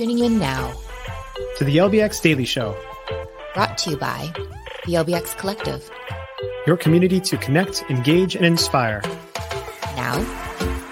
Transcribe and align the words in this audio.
Tuning 0.00 0.20
in 0.20 0.38
now 0.38 0.72
to 1.56 1.64
the 1.64 1.78
LBX 1.78 2.22
Daily 2.22 2.44
Show, 2.44 2.76
brought 3.52 3.76
to 3.78 3.90
you 3.90 3.96
by 3.96 4.32
the 4.86 4.92
LBX 4.92 5.36
Collective, 5.36 5.90
your 6.68 6.76
community 6.76 7.18
to 7.18 7.36
connect, 7.36 7.82
engage, 7.90 8.36
and 8.36 8.46
inspire. 8.46 9.02
Now, 9.96 10.24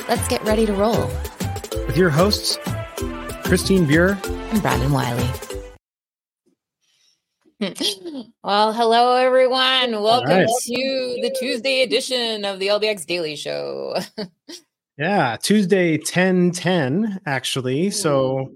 let's 0.09 0.27
get 0.27 0.43
ready 0.43 0.67
to 0.67 0.73
roll 0.73 1.07
with 1.87 1.97
your 1.97 2.11
hosts, 2.11 2.59
Christine 3.45 3.87
Buer 3.87 4.19
and 4.25 4.61
Brandon 4.61 4.91
Wiley. 4.91 5.31
well, 8.43 8.73
hello 8.73 9.15
everyone. 9.15 10.03
Welcome 10.03 10.31
right. 10.31 10.49
to 10.49 11.19
the 11.23 11.37
Tuesday 11.39 11.83
edition 11.83 12.45
of 12.45 12.59
the 12.59 12.67
LBX 12.67 13.07
Daily 13.07 13.37
Show. 13.37 13.99
yeah, 14.99 15.37
Tuesday 15.41 15.97
10 15.97 16.51
10, 16.51 17.21
actually. 17.25 17.91
So 17.93 18.47
hmm. 18.47 18.55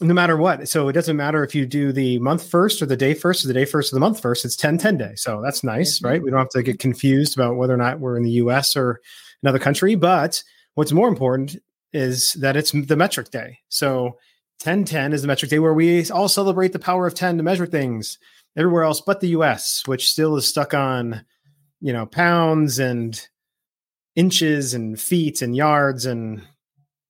No 0.00 0.14
matter 0.14 0.36
what. 0.36 0.68
So 0.68 0.88
it 0.88 0.92
doesn't 0.92 1.16
matter 1.16 1.44
if 1.44 1.54
you 1.54 1.66
do 1.66 1.92
the 1.92 2.18
month 2.18 2.48
first 2.48 2.82
or 2.82 2.86
the 2.86 2.96
day 2.96 3.14
first 3.14 3.44
or 3.44 3.48
the 3.48 3.54
day 3.54 3.64
first 3.64 3.92
or 3.92 3.96
the 3.96 4.00
month 4.00 4.20
first, 4.20 4.44
it's 4.44 4.56
10 4.56 4.78
10 4.78 4.98
day. 4.98 5.12
So 5.16 5.40
that's 5.42 5.62
nice, 5.62 5.98
mm-hmm. 5.98 6.06
right? 6.06 6.22
We 6.22 6.30
don't 6.30 6.40
have 6.40 6.48
to 6.50 6.62
get 6.62 6.78
confused 6.78 7.36
about 7.36 7.56
whether 7.56 7.74
or 7.74 7.78
not 7.78 8.00
we're 8.00 8.16
in 8.16 8.22
the 8.22 8.30
US 8.32 8.76
or 8.76 9.00
another 9.42 9.58
country. 9.58 9.94
But 9.94 10.42
what's 10.74 10.92
more 10.92 11.08
important 11.08 11.56
is 11.92 12.32
that 12.34 12.56
it's 12.56 12.72
the 12.72 12.96
metric 12.96 13.30
day. 13.30 13.58
So 13.68 14.18
10 14.60 14.84
10 14.84 15.12
is 15.12 15.22
the 15.22 15.28
metric 15.28 15.50
day 15.50 15.58
where 15.58 15.74
we 15.74 16.08
all 16.10 16.28
celebrate 16.28 16.72
the 16.72 16.78
power 16.78 17.06
of 17.06 17.14
10 17.14 17.36
to 17.36 17.42
measure 17.42 17.66
things 17.66 18.18
everywhere 18.56 18.84
else 18.84 19.00
but 19.00 19.20
the 19.20 19.28
US, 19.28 19.82
which 19.86 20.10
still 20.10 20.36
is 20.36 20.46
stuck 20.46 20.74
on, 20.74 21.24
you 21.80 21.92
know, 21.92 22.06
pounds 22.06 22.78
and 22.78 23.28
inches 24.14 24.74
and 24.74 25.00
feet 25.00 25.42
and 25.42 25.56
yards 25.56 26.06
and 26.06 26.42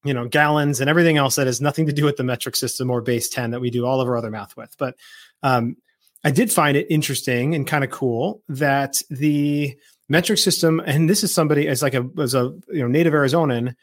you 0.04 0.14
know 0.14 0.26
gallons 0.26 0.80
and 0.80 0.90
everything 0.90 1.16
else 1.16 1.36
that 1.36 1.46
has 1.46 1.60
nothing 1.60 1.86
to 1.86 1.92
do 1.92 2.04
with 2.04 2.16
the 2.16 2.24
metric 2.24 2.56
system 2.56 2.90
or 2.90 3.00
base 3.00 3.28
10 3.28 3.52
that 3.52 3.60
we 3.60 3.70
do 3.70 3.86
all 3.86 4.00
of 4.00 4.08
our 4.08 4.16
other 4.16 4.30
math 4.30 4.56
with. 4.56 4.76
But 4.78 4.96
um, 5.42 5.76
i 6.24 6.30
did 6.30 6.52
find 6.52 6.76
it 6.76 6.86
interesting 6.88 7.54
and 7.54 7.66
kind 7.66 7.84
of 7.84 7.90
cool 7.90 8.42
that 8.48 9.02
the 9.10 9.76
metric 10.08 10.38
system 10.38 10.80
and 10.84 11.08
this 11.08 11.24
is 11.24 11.34
somebody 11.34 11.68
as 11.68 11.82
like 11.82 11.94
a 11.94 12.08
as 12.20 12.34
a 12.34 12.54
you 12.68 12.80
know 12.80 12.88
native 12.88 13.12
arizonan 13.12 13.74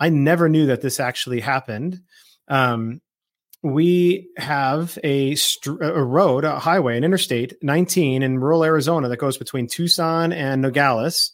i 0.00 0.08
never 0.08 0.48
knew 0.48 0.66
that 0.66 0.82
this 0.82 1.00
actually 1.00 1.40
happened. 1.40 2.00
Um, 2.48 3.00
we 3.62 4.28
have 4.36 4.98
a, 5.02 5.36
a 5.80 6.04
road 6.04 6.44
a 6.44 6.58
highway 6.60 6.96
an 6.96 7.02
interstate 7.02 7.54
19 7.62 8.22
in 8.22 8.38
rural 8.38 8.62
arizona 8.62 9.08
that 9.08 9.16
goes 9.16 9.38
between 9.38 9.66
tucson 9.66 10.32
and 10.32 10.62
nogales 10.62 11.32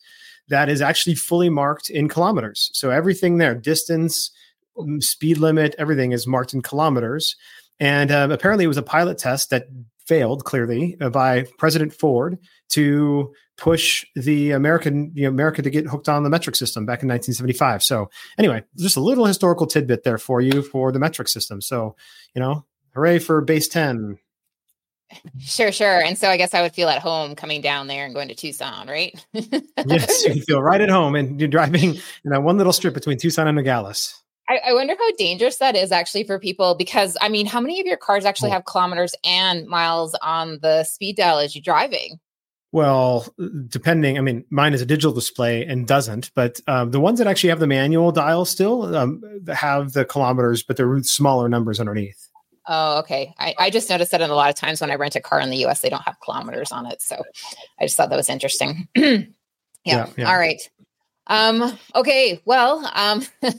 that 0.53 0.69
is 0.69 0.83
actually 0.83 1.15
fully 1.15 1.49
marked 1.49 1.91
in 1.91 2.09
kilometers. 2.09 2.71
So 2.75 2.91
everything 2.91 3.39
there, 3.39 3.55
distance, 3.55 4.31
mm, 4.77 5.03
speed 5.03 5.39
limit, 5.39 5.75
everything 5.79 6.13
is 6.13 6.27
marked 6.27 6.55
in 6.55 6.63
kilometers. 6.63 7.37
And 7.81 8.11
uh, 8.11 8.29
apparently, 8.31 8.65
it 8.65 8.69
was 8.69 8.77
a 8.77 8.83
pilot 8.83 9.19
test 9.19 9.51
that 9.51 9.67
failed 10.07 10.45
clearly 10.45 10.97
uh, 11.01 11.11
by 11.11 11.47
President 11.59 11.93
Ford 11.93 12.39
to 12.71 13.33
push 13.57 14.05
the 14.15 14.51
American 14.51 15.13
you 15.15 15.23
know, 15.23 15.29
America 15.29 15.63
to 15.63 15.71
get 15.71 15.87
hooked 15.87 16.09
on 16.09 16.23
the 16.23 16.31
metric 16.31 16.57
system 16.57 16.85
back 16.85 17.03
in 17.03 17.09
1975. 17.09 17.83
So 17.83 18.11
anyway, 18.39 18.63
just 18.77 18.97
a 18.97 19.01
little 19.01 19.25
historical 19.25 19.67
tidbit 19.67 20.05
there 20.05 20.19
for 20.19 20.41
you 20.41 20.63
for 20.63 20.93
the 20.93 20.99
metric 20.99 21.29
system. 21.29 21.61
So 21.61 21.97
you 22.35 22.41
know, 22.41 22.65
hooray 22.95 23.19
for 23.21 23.41
base 23.41 23.69
10 23.69 24.19
Sure, 25.39 25.73
sure. 25.73 26.01
And 26.01 26.17
so 26.17 26.29
I 26.29 26.37
guess 26.37 26.55
I 26.55 26.63
would 26.63 26.73
feel 26.73 26.89
at 26.89 27.01
home 27.01 27.35
coming 27.35 27.61
down 27.61 27.87
there 27.87 28.05
and 28.05 28.15
going 28.15 28.29
to 28.29 28.35
Tucson, 28.35 28.87
right? 28.87 29.13
yes, 29.33 30.25
you 30.25 30.43
feel 30.43 30.63
right 30.63 30.81
at 30.81 30.89
home 30.89 31.15
and 31.15 31.41
you're 31.41 31.49
driving 31.49 31.95
in 32.25 32.31
that 32.31 32.43
one 32.43 32.59
little 32.59 32.73
strip 32.73 32.95
between 32.95 33.19
Tucson 33.19 33.49
and 33.49 33.57
Nogales. 33.57 34.23
I, 34.49 34.61
I, 34.69 34.73
wonder 34.75 34.95
how 34.99 35.13
dangerous 35.13 35.59
that 35.59 35.77
is 35.77 35.93
actually 35.93 36.25
for 36.25 36.39
people 36.39 36.75
because 36.75 37.17
I 37.21 37.29
mean, 37.29 37.47
how 37.47 37.61
many 37.61 37.81
of 37.81 37.87
your 37.87 37.97
cars 37.97 38.25
actually 38.25 38.51
have 38.51 38.65
kilometers 38.65 39.15
and 39.25 39.67
miles 39.67 40.17
on 40.21 40.59
the 40.61 40.85
speed 40.85 41.17
dial 41.17 41.39
as 41.39 41.55
you're 41.55 41.63
driving? 41.63 42.19
Well, 42.73 43.27
depending, 43.69 44.17
I 44.17 44.23
mean, 44.23 44.45
mine 44.49 44.73
is 44.73 44.81
a 44.81 44.87
digital 44.87 45.13
display 45.13 45.65
and 45.65 45.87
doesn't, 45.87 46.31
but 46.35 46.59
um, 46.67 46.91
the 46.91 47.01
ones 47.01 47.19
that 47.19 47.29
actually 47.29 47.51
have 47.51 47.61
the 47.61 47.67
manual 47.67 48.13
dial 48.13 48.47
still 48.47 48.97
um, 48.97 49.23
have 49.53 49.93
the 49.93 50.07
kilometers, 50.07 50.63
but 50.63 50.79
they're 50.79 51.03
smaller 51.03 51.51
numbers 51.51 51.79
underneath. 51.79 52.31
Oh, 52.69 52.99
okay. 53.01 53.35
I, 53.39 53.55
I 53.59 53.71
just 53.71 53.91
noticed 53.91 54.13
that 54.13 54.21
in 54.21 54.31
a 54.31 54.35
lot 54.35 54.51
of 54.51 54.57
times 54.57 54.81
when 54.81 54.91
I 54.91 54.95
rent 54.95 55.17
a 55.17 55.21
car 55.21 55.41
in 55.41 55.51
the 55.51 55.65
US, 55.67 55.81
they 55.81 55.89
don't 55.89 56.03
have 56.03 56.21
kilometers 56.21 56.73
on 56.73 56.87
it. 56.87 57.03
So 57.03 57.23
I 57.81 57.85
just 57.85 57.97
thought 57.97 58.11
that 58.11 58.17
was 58.17 58.29
interesting. 58.29 58.89
yeah. 58.97 59.25
Yeah, 59.85 60.07
yeah. 60.17 60.31
All 60.31 60.39
right. 60.39 60.61
Um, 61.27 61.79
okay. 61.95 62.41
Well, 62.45 62.89
um, 62.95 63.25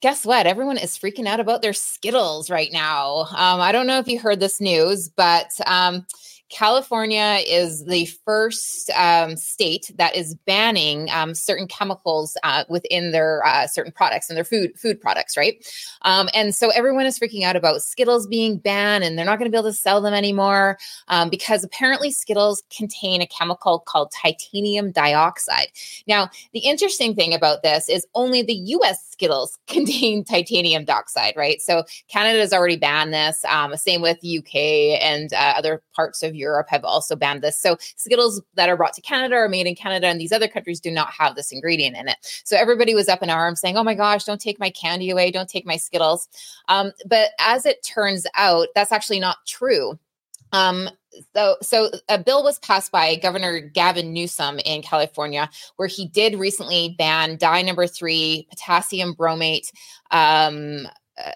guess 0.00 0.24
what? 0.24 0.46
Everyone 0.46 0.78
is 0.78 0.98
freaking 0.98 1.26
out 1.26 1.40
about 1.40 1.62
their 1.62 1.72
Skittles 1.72 2.50
right 2.50 2.72
now. 2.72 3.26
Um, 3.30 3.60
I 3.60 3.72
don't 3.72 3.86
know 3.86 3.98
if 3.98 4.08
you 4.08 4.18
heard 4.18 4.40
this 4.40 4.60
news, 4.60 5.08
but 5.08 5.50
um, 5.66 6.06
California 6.50 7.40
is 7.46 7.84
the 7.84 8.06
first 8.24 8.90
um, 8.90 9.36
state 9.36 9.90
that 9.96 10.16
is 10.16 10.34
banning 10.46 11.10
um, 11.10 11.34
certain 11.34 11.66
chemicals 11.66 12.36
uh, 12.42 12.64
within 12.68 13.12
their 13.12 13.44
uh, 13.44 13.66
certain 13.66 13.92
products 13.92 14.30
and 14.30 14.36
their 14.36 14.44
food 14.44 14.72
food 14.78 15.00
products, 15.00 15.36
right? 15.36 15.64
Um, 16.02 16.28
and 16.34 16.54
so 16.54 16.70
everyone 16.70 17.06
is 17.06 17.18
freaking 17.18 17.42
out 17.42 17.56
about 17.56 17.82
Skittles 17.82 18.26
being 18.26 18.58
banned, 18.58 19.04
and 19.04 19.18
they're 19.18 19.26
not 19.26 19.38
going 19.38 19.50
to 19.50 19.54
be 19.54 19.58
able 19.58 19.70
to 19.70 19.76
sell 19.76 20.00
them 20.00 20.14
anymore 20.14 20.78
um, 21.08 21.28
because 21.28 21.64
apparently 21.64 22.10
Skittles 22.10 22.62
contain 22.74 23.20
a 23.20 23.26
chemical 23.26 23.80
called 23.80 24.10
titanium 24.10 24.90
dioxide. 24.90 25.68
Now, 26.06 26.30
the 26.52 26.60
interesting 26.60 27.14
thing 27.14 27.34
about 27.34 27.62
this 27.62 27.88
is 27.88 28.06
only 28.14 28.42
the 28.42 28.54
U.S. 28.54 29.06
Skittles 29.10 29.58
contain 29.66 30.24
titanium 30.24 30.84
dioxide, 30.84 31.34
right? 31.36 31.60
So 31.60 31.84
Canada 32.08 32.38
has 32.38 32.52
already 32.52 32.76
banned 32.76 33.12
this. 33.12 33.44
Um, 33.44 33.76
same 33.76 34.00
with 34.00 34.18
UK 34.18 34.54
and 35.00 35.32
uh, 35.32 35.54
other 35.56 35.82
parts 35.94 36.22
of 36.22 36.34
Europe 36.38 36.68
have 36.70 36.84
also 36.84 37.16
banned 37.16 37.42
this. 37.42 37.58
So 37.58 37.76
Skittles 37.96 38.40
that 38.54 38.68
are 38.68 38.76
brought 38.76 38.94
to 38.94 39.02
Canada 39.02 39.34
are 39.36 39.48
made 39.48 39.66
in 39.66 39.74
Canada, 39.74 40.06
and 40.06 40.20
these 40.20 40.32
other 40.32 40.48
countries 40.48 40.80
do 40.80 40.90
not 40.90 41.10
have 41.12 41.34
this 41.34 41.52
ingredient 41.52 41.96
in 41.96 42.08
it. 42.08 42.16
So 42.44 42.56
everybody 42.56 42.94
was 42.94 43.08
up 43.08 43.22
in 43.22 43.30
arms 43.30 43.60
saying, 43.60 43.76
"Oh 43.76 43.84
my 43.84 43.94
gosh, 43.94 44.24
don't 44.24 44.40
take 44.40 44.58
my 44.58 44.70
candy 44.70 45.10
away! 45.10 45.30
Don't 45.30 45.48
take 45.48 45.66
my 45.66 45.76
Skittles." 45.76 46.28
Um, 46.68 46.92
but 47.06 47.30
as 47.38 47.66
it 47.66 47.82
turns 47.84 48.26
out, 48.34 48.68
that's 48.74 48.92
actually 48.92 49.20
not 49.20 49.38
true. 49.46 49.98
Um, 50.52 50.88
so, 51.34 51.56
so 51.62 51.90
a 52.08 52.18
bill 52.18 52.42
was 52.42 52.58
passed 52.60 52.92
by 52.92 53.16
Governor 53.16 53.60
Gavin 53.60 54.12
Newsom 54.12 54.58
in 54.60 54.82
California, 54.82 55.50
where 55.76 55.88
he 55.88 56.06
did 56.06 56.38
recently 56.38 56.94
ban 56.98 57.36
dye 57.36 57.62
number 57.62 57.86
three, 57.86 58.46
potassium 58.50 59.14
bromate, 59.14 59.72
um, 60.10 60.86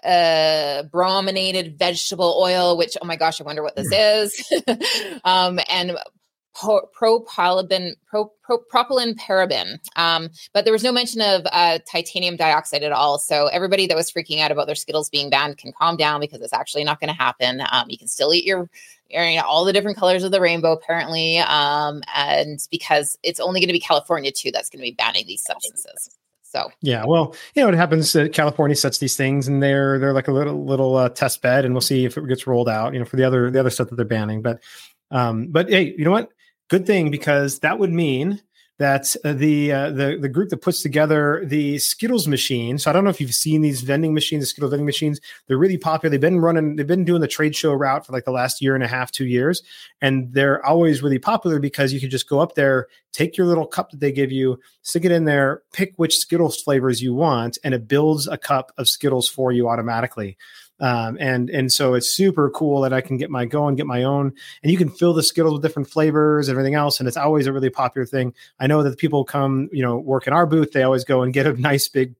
uh, 0.03 0.83
brominated 0.83 1.77
vegetable 1.77 2.39
oil, 2.41 2.77
which, 2.77 2.97
oh 3.01 3.05
my 3.05 3.15
gosh, 3.15 3.39
I 3.39 3.43
wonder 3.43 3.63
what 3.63 3.75
this 3.75 3.91
is, 3.91 4.51
um, 5.23 5.59
and 5.69 5.97
pro- 6.53 6.87
propylene, 6.97 7.93
pro- 8.05 8.31
pro- 8.43 8.63
propylene 8.71 9.15
paraben. 9.15 9.79
Um, 9.95 10.29
but 10.53 10.65
there 10.65 10.73
was 10.73 10.83
no 10.83 10.91
mention 10.91 11.21
of 11.21 11.45
uh, 11.51 11.79
titanium 11.91 12.35
dioxide 12.35 12.83
at 12.83 12.91
all. 12.91 13.19
So 13.19 13.47
everybody 13.47 13.87
that 13.87 13.97
was 13.97 14.11
freaking 14.11 14.39
out 14.39 14.51
about 14.51 14.67
their 14.67 14.75
Skittles 14.75 15.09
being 15.09 15.29
banned 15.29 15.57
can 15.57 15.73
calm 15.73 15.97
down 15.97 16.19
because 16.19 16.41
it's 16.41 16.53
actually 16.53 16.83
not 16.83 16.99
going 16.99 17.09
to 17.09 17.17
happen. 17.17 17.61
Um, 17.71 17.89
you 17.89 17.97
can 17.97 18.07
still 18.07 18.33
eat 18.33 18.45
your 18.45 18.69
you 19.09 19.35
know, 19.35 19.43
all 19.45 19.63
the 19.63 19.73
different 19.73 19.97
colors 19.97 20.23
of 20.23 20.31
the 20.31 20.41
rainbow 20.41 20.71
apparently 20.71 21.37
um, 21.37 22.01
and 22.15 22.59
because 22.71 23.17
it's 23.21 23.39
only 23.39 23.59
going 23.59 23.67
to 23.67 23.73
be 23.73 23.79
california 23.79 24.31
too 24.31 24.49
that's 24.51 24.71
going 24.71 24.79
to 24.79 24.89
be 24.89 24.95
banning 24.95 25.27
these 25.27 25.43
substances 25.43 26.09
so 26.53 26.71
yeah, 26.81 27.03
well, 27.07 27.35
you 27.55 27.63
know, 27.63 27.69
it 27.69 27.73
happens 27.73 28.13
that 28.13 28.31
California 28.31 28.75
sets 28.75 28.99
these 28.99 29.15
things, 29.15 29.47
and 29.47 29.61
they're 29.61 29.97
they're 29.97 30.13
like 30.13 30.27
a 30.27 30.31
little 30.31 30.63
little 30.63 30.95
uh, 30.95 31.09
test 31.09 31.41
bed, 31.41 31.65
and 31.65 31.73
we'll 31.73 31.81
see 31.81 32.05
if 32.05 32.15
it 32.15 32.27
gets 32.27 32.45
rolled 32.45 32.69
out. 32.69 32.93
You 32.93 32.99
know, 32.99 33.05
for 33.05 33.15
the 33.17 33.23
other 33.23 33.49
the 33.49 33.59
other 33.59 33.71
stuff 33.71 33.89
that 33.89 33.95
they're 33.95 34.05
banning. 34.05 34.43
But 34.43 34.61
um, 35.09 35.47
but 35.47 35.67
hey, 35.67 35.95
you 35.97 36.05
know 36.05 36.11
what? 36.11 36.29
Good 36.69 36.85
thing 36.85 37.09
because 37.09 37.59
that 37.59 37.79
would 37.79 37.91
mean 37.91 38.39
that 38.83 39.15
uh, 39.23 39.31
the 39.31 39.71
uh, 39.71 39.89
the 39.91 40.17
the 40.19 40.27
group 40.27 40.49
that 40.49 40.57
puts 40.57 40.81
together 40.81 41.41
the 41.45 41.77
Skittles 41.77 42.27
machine. 42.27 42.77
So 42.77 42.89
I 42.89 42.93
don't 42.93 43.05
know 43.05 43.09
if 43.09 43.21
you've 43.21 43.33
seen 43.33 43.61
these 43.61 43.79
vending 43.79 44.13
machines, 44.13 44.43
the 44.43 44.47
Skittles 44.47 44.71
vending 44.71 44.85
machines. 44.85 45.21
They're 45.47 45.57
really 45.57 45.77
popular. 45.77 46.11
They've 46.11 46.19
been 46.19 46.41
running. 46.41 46.75
They've 46.75 46.85
been 46.85 47.05
doing 47.05 47.21
the 47.21 47.27
trade 47.27 47.55
show 47.55 47.71
route 47.71 48.05
for 48.05 48.11
like 48.11 48.25
the 48.25 48.31
last 48.31 48.61
year 48.61 48.75
and 48.75 48.83
a 48.83 48.87
half, 48.87 49.09
two 49.09 49.25
years, 49.25 49.63
and 50.01 50.33
they're 50.33 50.63
always 50.65 51.01
really 51.01 51.17
popular 51.17 51.59
because 51.59 51.93
you 51.93 52.01
can 52.01 52.09
just 52.09 52.27
go 52.27 52.39
up 52.39 52.55
there, 52.55 52.87
take 53.13 53.37
your 53.37 53.47
little 53.47 53.65
cup 53.65 53.91
that 53.91 54.01
they 54.01 54.11
give 54.11 54.33
you, 54.33 54.59
stick 54.81 55.05
it 55.05 55.11
in 55.11 55.23
there, 55.23 55.61
pick 55.71 55.93
which 55.95 56.17
Skittles 56.17 56.61
flavors 56.61 57.01
you 57.01 57.13
want, 57.13 57.57
and 57.63 57.73
it 57.73 57.87
builds 57.87 58.27
a 58.27 58.37
cup 58.37 58.73
of 58.77 58.89
Skittles 58.89 59.29
for 59.29 59.53
you 59.53 59.69
automatically. 59.69 60.37
Um, 60.79 61.17
and 61.19 61.49
and 61.49 61.71
so 61.71 61.93
it's 61.93 62.09
super 62.09 62.49
cool 62.49 62.81
that 62.81 62.93
I 62.93 63.01
can 63.01 63.17
get 63.17 63.29
my 63.29 63.45
go 63.45 63.67
and 63.67 63.77
get 63.77 63.85
my 63.85 64.03
own, 64.03 64.33
and 64.63 64.71
you 64.71 64.77
can 64.77 64.89
fill 64.89 65.13
the 65.13 65.23
Skittles 65.23 65.53
with 65.53 65.61
different 65.61 65.89
flavors, 65.89 66.47
and 66.47 66.55
everything 66.55 66.75
else, 66.75 66.99
and 66.99 67.07
it's 67.07 67.17
always 67.17 67.47
a 67.47 67.53
really 67.53 67.69
popular 67.69 68.05
thing. 68.05 68.33
I 68.59 68.67
know 68.67 68.83
that 68.83 68.97
people 68.97 69.23
come, 69.23 69.69
you 69.71 69.83
know, 69.83 69.97
work 69.97 70.27
in 70.27 70.33
our 70.33 70.45
booth, 70.45 70.71
they 70.71 70.83
always 70.83 71.03
go 71.03 71.21
and 71.21 71.33
get 71.33 71.47
a 71.47 71.53
nice 71.61 71.87
big 71.87 72.15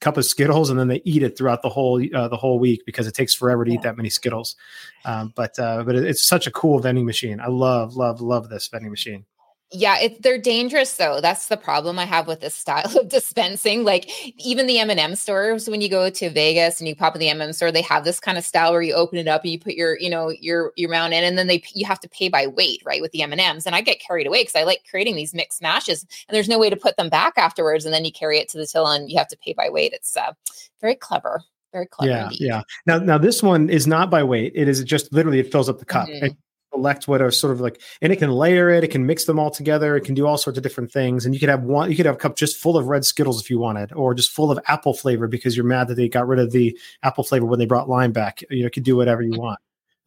cup 0.00 0.16
of 0.16 0.24
Skittles, 0.24 0.68
and 0.68 0.78
then 0.78 0.88
they 0.88 1.00
eat 1.04 1.22
it 1.22 1.38
throughout 1.38 1.62
the 1.62 1.68
whole 1.68 2.02
uh, 2.14 2.28
the 2.28 2.36
whole 2.36 2.58
week 2.58 2.84
because 2.84 3.06
it 3.06 3.14
takes 3.14 3.34
forever 3.34 3.64
to 3.64 3.72
eat 3.72 3.82
that 3.82 3.96
many 3.96 4.10
Skittles. 4.10 4.56
Um, 5.04 5.32
but 5.34 5.58
uh, 5.58 5.84
but 5.84 5.96
it's 5.96 6.26
such 6.26 6.46
a 6.46 6.50
cool 6.50 6.80
vending 6.80 7.06
machine. 7.06 7.40
I 7.40 7.48
love 7.48 7.96
love 7.96 8.20
love 8.20 8.48
this 8.48 8.68
vending 8.68 8.90
machine. 8.90 9.24
Yeah, 9.72 9.98
it, 9.98 10.22
they're 10.22 10.38
dangerous 10.38 10.96
though. 10.96 11.20
That's 11.20 11.48
the 11.48 11.56
problem 11.56 11.98
I 11.98 12.04
have 12.04 12.28
with 12.28 12.40
this 12.40 12.54
style 12.54 12.96
of 12.98 13.08
dispensing. 13.08 13.82
Like 13.82 14.08
even 14.38 14.66
the 14.66 14.78
M&M 14.78 15.16
stores, 15.16 15.68
when 15.68 15.80
you 15.80 15.88
go 15.88 16.08
to 16.08 16.30
Vegas 16.30 16.78
and 16.78 16.86
you 16.86 16.94
pop 16.94 17.16
in 17.16 17.20
the 17.20 17.28
M&M 17.30 17.52
store, 17.52 17.72
they 17.72 17.82
have 17.82 18.04
this 18.04 18.20
kind 18.20 18.38
of 18.38 18.44
style 18.44 18.72
where 18.72 18.82
you 18.82 18.94
open 18.94 19.18
it 19.18 19.26
up 19.26 19.42
and 19.42 19.52
you 19.52 19.58
put 19.58 19.74
your, 19.74 19.98
you 19.98 20.08
know, 20.08 20.28
your 20.28 20.72
your 20.76 20.88
mount 20.88 21.14
in, 21.14 21.24
and 21.24 21.36
then 21.36 21.48
they 21.48 21.62
you 21.74 21.84
have 21.84 22.00
to 22.00 22.08
pay 22.08 22.28
by 22.28 22.46
weight, 22.46 22.80
right, 22.84 23.02
with 23.02 23.10
the 23.10 23.22
M&Ms. 23.22 23.66
And 23.66 23.74
I 23.74 23.80
get 23.80 24.00
carried 24.00 24.28
away 24.28 24.42
because 24.42 24.54
I 24.54 24.62
like 24.62 24.84
creating 24.88 25.16
these 25.16 25.34
mixed 25.34 25.60
mashes, 25.60 26.06
and 26.28 26.34
there's 26.34 26.48
no 26.48 26.58
way 26.58 26.70
to 26.70 26.76
put 26.76 26.96
them 26.96 27.08
back 27.08 27.34
afterwards, 27.36 27.84
and 27.84 27.92
then 27.92 28.04
you 28.04 28.12
carry 28.12 28.38
it 28.38 28.48
to 28.50 28.58
the 28.58 28.66
till 28.66 28.86
and 28.86 29.10
you 29.10 29.18
have 29.18 29.28
to 29.28 29.38
pay 29.38 29.52
by 29.52 29.68
weight. 29.68 29.92
It's 29.92 30.16
uh, 30.16 30.32
very 30.80 30.94
clever. 30.94 31.42
Very 31.72 31.86
clever. 31.86 32.10
Yeah, 32.10 32.24
indeed. 32.24 32.40
yeah. 32.40 32.62
Now, 32.86 32.98
now 32.98 33.18
this 33.18 33.42
one 33.42 33.68
is 33.68 33.86
not 33.86 34.10
by 34.10 34.22
weight. 34.22 34.52
It 34.54 34.68
is 34.68 34.82
just 34.84 35.12
literally 35.12 35.40
it 35.40 35.50
fills 35.50 35.68
up 35.68 35.80
the 35.80 35.84
cup. 35.84 36.08
Mm-hmm 36.08 36.28
select 36.76 37.08
what 37.08 37.22
are 37.22 37.30
sort 37.30 37.52
of 37.52 37.60
like, 37.60 37.80
and 38.00 38.12
it 38.12 38.16
can 38.16 38.30
layer 38.30 38.70
it, 38.70 38.84
it 38.84 38.90
can 38.90 39.06
mix 39.06 39.24
them 39.24 39.38
all 39.38 39.50
together, 39.50 39.96
it 39.96 40.02
can 40.02 40.14
do 40.14 40.26
all 40.26 40.38
sorts 40.38 40.58
of 40.58 40.62
different 40.62 40.92
things. 40.92 41.24
And 41.24 41.34
you 41.34 41.40
could 41.40 41.48
have 41.48 41.62
one, 41.62 41.90
you 41.90 41.96
could 41.96 42.06
have 42.06 42.16
a 42.16 42.18
cup 42.18 42.36
just 42.36 42.56
full 42.56 42.76
of 42.76 42.86
red 42.86 43.04
Skittles 43.04 43.40
if 43.40 43.50
you 43.50 43.58
wanted, 43.58 43.92
or 43.92 44.14
just 44.14 44.30
full 44.30 44.50
of 44.50 44.58
apple 44.68 44.94
flavor 44.94 45.26
because 45.28 45.56
you're 45.56 45.66
mad 45.66 45.88
that 45.88 45.94
they 45.94 46.08
got 46.08 46.26
rid 46.26 46.38
of 46.38 46.52
the 46.52 46.78
apple 47.02 47.24
flavor 47.24 47.46
when 47.46 47.58
they 47.58 47.66
brought 47.66 47.88
lime 47.88 48.12
back. 48.12 48.42
You 48.50 48.64
know, 48.64 48.70
could 48.70 48.84
do 48.84 48.96
whatever 48.96 49.22
you 49.22 49.38
want. 49.38 49.58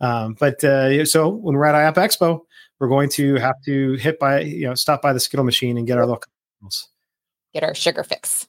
Um, 0.01 0.35
but 0.39 0.63
uh, 0.63 1.05
so 1.05 1.29
when 1.29 1.55
we're 1.55 1.65
at 1.65 1.75
IAAPA 1.75 1.97
Expo, 1.97 2.41
we're 2.79 2.87
going 2.87 3.09
to 3.09 3.35
have 3.35 3.55
to 3.65 3.93
hit 3.95 4.19
by, 4.19 4.41
you 4.41 4.67
know, 4.67 4.75
stop 4.75 5.01
by 5.01 5.13
the 5.13 5.19
Skittle 5.19 5.45
machine 5.45 5.77
and 5.77 5.85
get 5.85 5.97
our 5.97 6.05
little 6.05 6.23
Get 7.53 7.63
our 7.63 7.73
sugar 7.73 8.03
fix. 8.03 8.47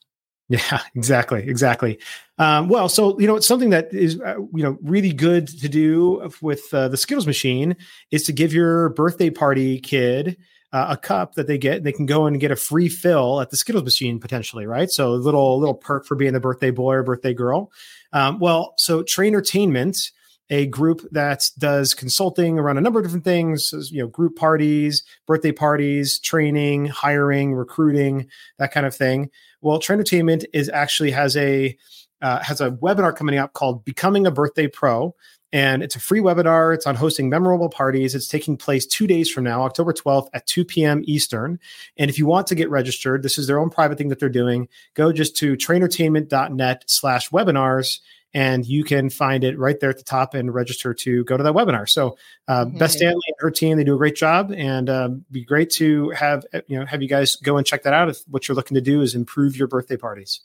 Yeah, 0.51 0.83
exactly, 0.95 1.49
exactly. 1.49 1.99
Um, 2.39 2.69
well, 2.69 2.89
so 2.89 3.19
you 3.19 3.27
know, 3.27 3.37
it's 3.37 3.47
something 3.47 3.71
that 3.71 3.95
is 3.95 4.21
uh, 4.21 4.35
you 4.53 4.63
know 4.63 4.77
really 4.83 5.13
good 5.13 5.47
to 5.49 5.69
do 5.69 6.31
with 6.43 6.63
uh, 6.75 6.89
the 6.89 6.97
Skittles 6.97 7.27
machine 7.27 7.77
is 8.11 8.25
to 8.25 8.33
give 8.33 8.53
your 8.53 8.91
birthday 8.91 9.31
party 9.31 9.79
kid 9.79 10.37
uh, 10.73 10.89
a 10.91 10.97
cup 10.97 11.35
that 11.35 11.47
they 11.47 11.57
get. 11.57 11.79
And 11.79 11.87
they 11.87 11.93
can 11.93 12.05
go 12.05 12.27
and 12.27 12.39
get 12.41 12.51
a 12.51 12.57
free 12.57 12.89
fill 12.89 13.41
at 13.41 13.51
the 13.51 13.57
Skittles 13.57 13.85
machine 13.85 14.19
potentially, 14.19 14.67
right? 14.67 14.91
So 14.91 15.13
a 15.13 15.15
little 15.15 15.59
little 15.59 15.75
perk 15.75 16.05
for 16.05 16.17
being 16.17 16.33
the 16.33 16.41
birthday 16.41 16.73
boy 16.73 16.95
or 16.95 17.03
birthday 17.05 17.33
girl. 17.33 17.71
Um, 18.13 18.41
well, 18.41 18.75
so 18.77 19.03
Trainertainment 19.05 20.11
a 20.51 20.67
group 20.67 21.07
that 21.13 21.49
does 21.59 21.95
consulting 21.95 22.59
around 22.59 22.77
a 22.77 22.81
number 22.81 22.99
of 22.99 23.07
different 23.07 23.25
things, 23.25 23.73
you 23.91 24.03
know, 24.03 24.09
group 24.09 24.37
parties, 24.37 25.05
birthday 25.27 25.53
parties, 25.53 26.19
training, 26.19 26.87
hiring, 26.87 27.55
recruiting, 27.55 28.27
that 28.59 28.73
kind 28.73 28.85
of 28.85 28.95
thing. 28.95 29.31
Well, 29.61 29.79
Trainertainment 29.79 30.45
is 30.53 30.69
actually 30.69 31.13
has 31.13 31.37
a 31.37 31.77
uh, 32.21 32.43
has 32.43 32.61
a 32.61 32.73
webinar 32.73 33.17
coming 33.17 33.39
up 33.39 33.55
called 33.55 33.85
Becoming 33.85 34.27
a 34.27 34.31
Birthday 34.31 34.67
Pro. 34.67 35.15
And 35.53 35.83
it's 35.83 35.97
a 35.97 36.01
free 36.01 36.21
webinar. 36.21 36.73
It's 36.75 36.87
on 36.87 36.95
hosting 36.95 37.29
memorable 37.29 37.69
parties. 37.69 38.15
It's 38.15 38.29
taking 38.29 38.57
place 38.57 38.87
two 38.87 39.07
days 39.07 39.29
from 39.29 39.45
now, 39.45 39.63
October 39.63 39.93
12th 39.93 40.29
at 40.33 40.47
2 40.47 40.65
p.m. 40.65 41.03
Eastern. 41.07 41.59
And 41.97 42.09
if 42.09 42.19
you 42.19 42.27
want 42.27 42.47
to 42.49 42.55
get 42.55 42.71
registered, 42.71 43.23
this 43.23 43.37
is 43.37 43.49
their 43.49 43.59
own 43.59 43.71
private 43.71 43.99
thing 43.99 44.11
that 44.11 44.21
they're 44.21 44.29
doing. 44.29 44.69
Go 44.95 45.13
just 45.13 45.37
to 45.39 45.57
trainertainment.net 45.57 46.85
slash 46.87 47.31
webinars 47.31 47.99
and 48.35 48.65
you 48.67 48.85
can 48.85 49.11
find 49.11 49.45
it 49.45 49.59
right 49.59 49.79
there 49.81 49.91
at 49.91 49.99
the 49.99 50.05
top 50.05 50.35
and 50.35 50.55
register 50.55 50.95
to 50.95 51.25
go 51.25 51.37
to 51.37 51.43
that 51.43 51.53
webinar. 51.53 51.89
So, 51.89 52.17
uh, 52.49 52.65
mm-hmm. 52.65 52.79
Beth 52.79 52.97
Standlee 52.97 53.13
and 53.13 53.37
her 53.39 53.51
team, 53.51 53.77
they 53.77 53.85
do 53.85 53.95
a 53.95 53.99
great 53.99 54.17
job, 54.17 54.53
and 54.57 54.89
um, 54.89 55.25
be 55.31 55.45
great 55.45 55.71
to 55.71 56.11
have 56.11 56.45
you 56.67 56.79
know 56.79 56.87
have 56.87 57.03
you 57.03 57.09
guys 57.09 57.37
go 57.37 57.57
and 57.57 57.67
check 57.67 57.83
that 57.85 57.95
out 57.95 58.09
if 58.09 58.21
what 58.29 58.49
you're 58.49 58.57
looking 58.57 58.75
to 58.75 58.81
do 58.81 59.03
is 59.03 59.15
improve 59.15 59.57
your 59.57 59.69
birthday 59.69 59.97
parties. 59.97 60.41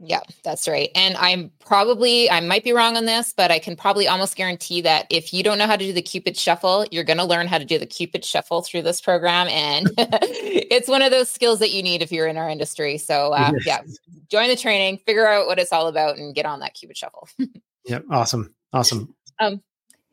Yeah, 0.00 0.20
that's 0.44 0.68
right. 0.68 0.90
And 0.94 1.16
I'm 1.16 1.50
probably, 1.58 2.30
I 2.30 2.38
might 2.40 2.62
be 2.62 2.72
wrong 2.72 2.96
on 2.96 3.04
this, 3.04 3.34
but 3.36 3.50
I 3.50 3.58
can 3.58 3.74
probably 3.74 4.06
almost 4.06 4.36
guarantee 4.36 4.80
that 4.82 5.08
if 5.10 5.34
you 5.34 5.42
don't 5.42 5.58
know 5.58 5.66
how 5.66 5.74
to 5.74 5.84
do 5.84 5.92
the 5.92 6.02
Cupid 6.02 6.36
Shuffle, 6.36 6.86
you're 6.92 7.02
going 7.02 7.18
to 7.18 7.24
learn 7.24 7.48
how 7.48 7.58
to 7.58 7.64
do 7.64 7.80
the 7.80 7.86
Cupid 7.86 8.24
Shuffle 8.24 8.62
through 8.62 8.82
this 8.82 9.00
program. 9.00 9.48
And 9.48 9.90
it's 9.98 10.86
one 10.86 11.02
of 11.02 11.10
those 11.10 11.28
skills 11.28 11.58
that 11.58 11.72
you 11.72 11.82
need 11.82 12.00
if 12.00 12.12
you're 12.12 12.28
in 12.28 12.36
our 12.36 12.48
industry. 12.48 12.96
So, 12.96 13.32
uh, 13.32 13.50
yes. 13.54 13.66
yeah, 13.66 13.80
join 14.30 14.48
the 14.48 14.56
training, 14.56 14.98
figure 15.06 15.26
out 15.26 15.46
what 15.46 15.58
it's 15.58 15.72
all 15.72 15.88
about, 15.88 16.16
and 16.16 16.34
get 16.34 16.46
on 16.46 16.60
that 16.60 16.74
Cupid 16.74 16.96
Shuffle. 16.96 17.28
yep. 17.84 18.04
Awesome. 18.10 18.54
Awesome. 18.72 19.14
Um, 19.38 19.62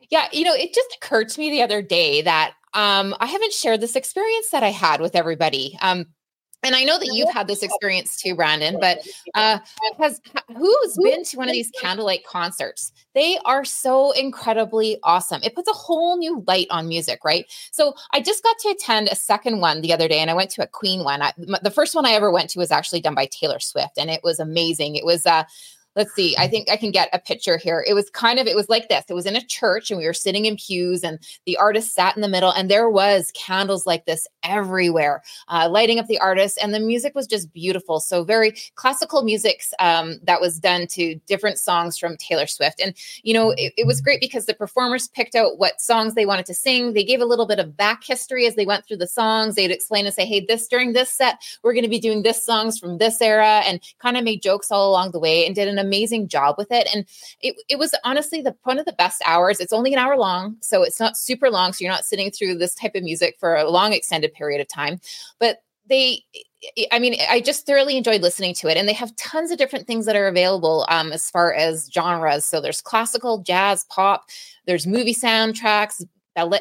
yeah, 0.10 0.28
you 0.32 0.44
know, 0.44 0.54
it 0.54 0.74
just 0.74 0.98
occurred 1.02 1.30
to 1.30 1.40
me 1.40 1.50
the 1.50 1.62
other 1.62 1.82
day 1.82 2.22
that 2.22 2.54
um, 2.74 3.16
I 3.20 3.26
haven't 3.26 3.54
shared 3.54 3.82
this 3.82 3.96
experience 3.96 4.50
that 4.52 4.64
I 4.64 4.70
had 4.70 5.02
with 5.02 5.16
everybody. 5.16 5.78
Um, 5.82 6.08
and 6.66 6.76
I 6.76 6.84
know 6.84 6.98
that 6.98 7.12
you've 7.14 7.32
had 7.32 7.48
this 7.48 7.62
experience 7.62 8.20
too, 8.20 8.36
Brandon, 8.36 8.80
but 8.80 9.00
uh, 9.36 9.60
has 10.00 10.20
who's 10.58 10.98
been 11.02 11.24
to 11.24 11.38
one 11.38 11.48
of 11.48 11.54
these 11.54 11.72
candlelight 11.80 12.26
concerts? 12.26 12.92
They 13.14 13.38
are 13.46 13.64
so 13.64 14.12
incredibly 14.12 14.98
awesome. 15.04 15.42
It 15.44 15.54
puts 15.54 15.70
a 15.70 15.74
whole 15.74 16.18
new 16.18 16.44
light 16.48 16.68
on 16.72 16.88
music, 16.88 17.24
right? 17.24 17.46
So 17.72 17.94
I 18.14 18.20
just 18.20 18.44
got 18.44 18.58
to 18.60 18.70
attend 18.70 19.08
a 19.08 19.16
second 19.16 19.62
one 19.62 19.82
the 19.82 19.94
other 19.94 20.08
day, 20.08 20.20
and 20.20 20.32
I 20.32 20.34
went 20.34 20.50
to 20.52 20.64
a 20.64 20.68
Queen 20.68 21.04
one. 21.04 21.22
I, 21.22 21.34
the 21.62 21.72
first 21.72 21.94
one 21.94 22.06
I 22.06 22.12
ever 22.12 22.32
went 22.32 22.50
to 22.52 22.60
was 22.60 22.72
actually 22.72 23.02
done 23.02 23.16
by 23.16 23.28
Taylor 23.28 23.60
Swift, 23.60 23.98
and 23.98 24.10
it 24.10 24.22
was 24.24 24.40
amazing. 24.40 24.96
It 24.96 25.06
was 25.06 25.26
uh, 25.26 25.44
let's 25.96 26.14
see 26.14 26.36
i 26.38 26.48
think 26.48 26.70
i 26.70 26.78
can 26.78 26.92
get 26.92 27.10
a 27.14 27.20
picture 27.20 27.58
here. 27.58 27.84
It 27.88 27.94
was 27.94 28.10
kind 28.10 28.40
of 28.40 28.48
it 28.48 28.56
was 28.56 28.70
like 28.70 28.90
this. 28.90 29.06
It 29.10 29.14
was 29.14 29.26
in 29.26 29.36
a 29.36 29.46
church 29.46 29.90
and 29.90 29.98
we 29.98 30.06
were 30.06 30.14
sitting 30.14 30.46
in 30.46 30.58
pews 30.58 31.04
and 31.04 31.20
the 31.46 31.58
artist 31.58 31.94
sat 31.94 32.16
in 32.16 32.22
the 32.22 32.28
middle 32.28 32.52
and 32.52 32.70
there 32.70 32.90
was 32.90 33.32
candles 33.34 33.86
like 33.86 34.06
this 34.06 34.28
everywhere 34.44 35.24
uh, 35.48 35.68
lighting 35.70 36.00
up 36.00 36.08
the 36.08 36.20
artist 36.20 36.60
and 36.62 36.74
the 36.74 36.80
music 36.80 37.16
was 37.16 37.28
just 37.28 37.52
beautiful. 37.52 38.00
So 38.00 38.24
very 38.24 38.54
classical 38.76 39.24
music 39.24 39.64
um, 39.80 40.20
that 40.24 40.42
was 40.42 40.60
done 40.60 40.88
to 40.92 41.16
different 41.28 41.58
songs 41.58 41.98
from 41.98 42.18
taylor 42.18 42.48
swift. 42.48 42.80
And 42.80 42.96
you 43.24 43.34
know 43.34 43.52
it, 43.52 43.74
it 43.78 43.88
was 43.88 44.02
great 44.02 44.22
because 44.22 44.46
the 44.46 44.54
performers 44.54 45.08
picked 45.08 45.36
out 45.36 45.58
what 45.58 45.82
songs 45.82 46.14
they 46.14 46.26
wanted 46.26 46.46
to 46.48 46.54
sing. 46.54 46.94
They 46.94 47.04
gave 47.04 47.22
a 47.22 47.26
little 47.26 47.48
bit 47.48 47.60
of 47.60 47.76
back 47.76 48.04
history 48.04 48.46
as 48.46 48.56
they 48.56 48.66
went 48.66 48.86
through 48.86 48.98
the 48.98 49.08
songs. 49.08 49.56
They'd 49.56 49.72
explain 49.72 50.06
and 50.06 50.14
say 50.14 50.26
hey 50.26 50.46
this 50.46 50.68
during 50.68 50.94
this 50.94 51.10
set 51.10 51.42
we're 51.64 51.74
going 51.74 51.84
to 51.84 51.90
be 51.90 52.00
doing 52.00 52.24
this 52.24 52.46
songs 52.46 52.78
from 52.78 52.98
this 52.98 53.22
era 53.22 53.62
and 53.66 53.82
kind 54.00 54.18
of 54.18 54.24
made 54.24 54.42
jokes 54.42 54.72
all 54.72 54.90
along 54.90 55.12
the 55.12 55.20
way 55.20 55.46
and 55.46 55.56
did 55.56 55.68
an 55.68 55.80
amazing 55.86 56.28
job 56.28 56.56
with 56.58 56.72
it. 56.72 56.88
And 56.94 57.06
it, 57.42 57.56
it 57.70 57.80
was 57.80 57.94
honestly 58.04 58.42
the 58.42 58.56
one 58.64 58.80
of 58.80 58.86
the 58.86 58.94
best 58.94 59.22
hours. 59.26 59.60
It's 59.60 59.74
only 59.74 59.94
an 59.94 60.00
hour 60.00 60.18
long, 60.18 60.58
so 60.62 60.84
it's 60.84 61.00
not 61.00 61.18
super 61.18 61.50
long. 61.50 61.74
So 61.74 61.84
you're 61.84 61.94
not 61.94 62.06
sitting 62.06 62.32
through 62.32 62.58
this 62.58 62.76
type 62.76 62.96
of 62.96 63.04
music 63.04 63.36
for 63.40 63.56
a 63.56 63.70
long 63.70 63.94
extended 63.94 64.34
period 64.34 64.62
of 64.62 64.68
time. 64.68 65.00
But 65.40 65.62
they 65.88 66.24
I 66.92 67.00
mean, 67.00 67.16
I 67.30 67.42
just 67.42 67.66
thoroughly 67.66 67.98
enjoyed 67.98 68.22
listening 68.22 68.54
to 68.56 68.68
it. 68.68 68.78
And 68.78 68.88
they 68.88 68.94
have 68.94 69.16
tons 69.18 69.52
of 69.52 69.58
different 69.58 69.88
things 69.88 70.06
that 70.06 70.16
are 70.16 70.28
available 70.28 70.86
um, 70.90 71.12
as 71.12 71.30
far 71.30 71.54
as 71.54 71.90
genres. 71.94 72.46
So 72.46 72.60
there's 72.60 72.82
classical, 72.82 73.40
jazz, 73.40 73.86
pop, 73.90 74.26
there's 74.66 74.88
movie 74.88 75.14
soundtracks, 75.14 76.04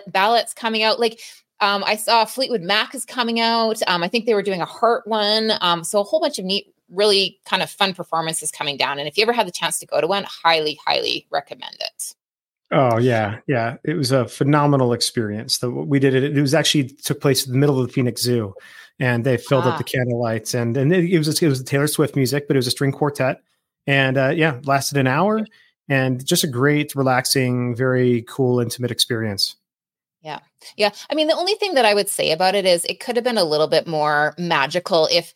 ballads 0.06 0.54
coming 0.54 0.82
out. 0.82 1.00
Like 1.00 1.20
um, 1.60 1.84
I 1.84 1.96
saw 1.96 2.24
Fleetwood 2.24 2.62
Mac 2.62 2.94
is 2.94 3.04
coming 3.04 3.40
out. 3.40 3.80
Um, 3.86 4.02
I 4.02 4.08
think 4.08 4.26
they 4.26 4.34
were 4.34 4.42
doing 4.42 4.60
a 4.60 4.66
Heart 4.66 5.06
one. 5.06 5.52
Um, 5.60 5.84
so 5.84 6.00
a 6.00 6.04
whole 6.04 6.20
bunch 6.20 6.38
of 6.38 6.44
neat 6.44 6.73
really 6.90 7.40
kind 7.46 7.62
of 7.62 7.70
fun 7.70 7.94
performances 7.94 8.50
coming 8.50 8.76
down. 8.76 8.98
And 8.98 9.08
if 9.08 9.16
you 9.16 9.22
ever 9.22 9.32
had 9.32 9.46
the 9.46 9.52
chance 9.52 9.78
to 9.78 9.86
go 9.86 10.00
to 10.00 10.06
one, 10.06 10.24
highly, 10.24 10.78
highly 10.84 11.26
recommend 11.30 11.76
it. 11.80 12.14
Oh 12.70 12.98
yeah, 12.98 13.38
yeah. 13.46 13.76
It 13.84 13.94
was 13.94 14.10
a 14.10 14.26
phenomenal 14.26 14.92
experience. 14.92 15.58
The, 15.58 15.70
we 15.70 15.98
did 15.98 16.14
it. 16.14 16.36
It 16.36 16.40
was 16.40 16.54
actually 16.54 16.84
took 16.88 17.20
place 17.20 17.46
in 17.46 17.52
the 17.52 17.58
middle 17.58 17.80
of 17.80 17.86
the 17.86 17.92
Phoenix 17.92 18.22
Zoo, 18.22 18.54
and 18.98 19.24
they 19.24 19.36
filled 19.36 19.64
ah. 19.64 19.72
up 19.72 19.78
the 19.78 19.84
candle 19.84 20.20
lights. 20.20 20.54
And 20.54 20.76
and 20.76 20.92
it, 20.92 21.04
it 21.04 21.18
was 21.18 21.40
it 21.40 21.48
was 21.48 21.62
Taylor 21.62 21.86
Swift 21.86 22.16
music, 22.16 22.48
but 22.48 22.56
it 22.56 22.58
was 22.58 22.66
a 22.66 22.72
string 22.72 22.90
quartet. 22.90 23.42
And 23.86 24.16
uh, 24.16 24.30
yeah, 24.30 24.60
lasted 24.64 24.96
an 24.96 25.06
hour, 25.06 25.46
and 25.88 26.24
just 26.24 26.42
a 26.42 26.48
great, 26.48 26.94
relaxing, 26.94 27.76
very 27.76 28.22
cool, 28.22 28.60
intimate 28.60 28.90
experience. 28.90 29.56
Yeah. 30.22 30.40
Yeah. 30.78 30.90
I 31.10 31.14
mean, 31.14 31.28
the 31.28 31.36
only 31.36 31.54
thing 31.54 31.74
that 31.74 31.84
I 31.84 31.92
would 31.92 32.08
say 32.08 32.32
about 32.32 32.54
it 32.54 32.64
is 32.64 32.86
it 32.86 32.98
could 32.98 33.16
have 33.16 33.24
been 33.24 33.36
a 33.36 33.44
little 33.44 33.68
bit 33.68 33.86
more 33.86 34.34
magical 34.38 35.06
if 35.12 35.34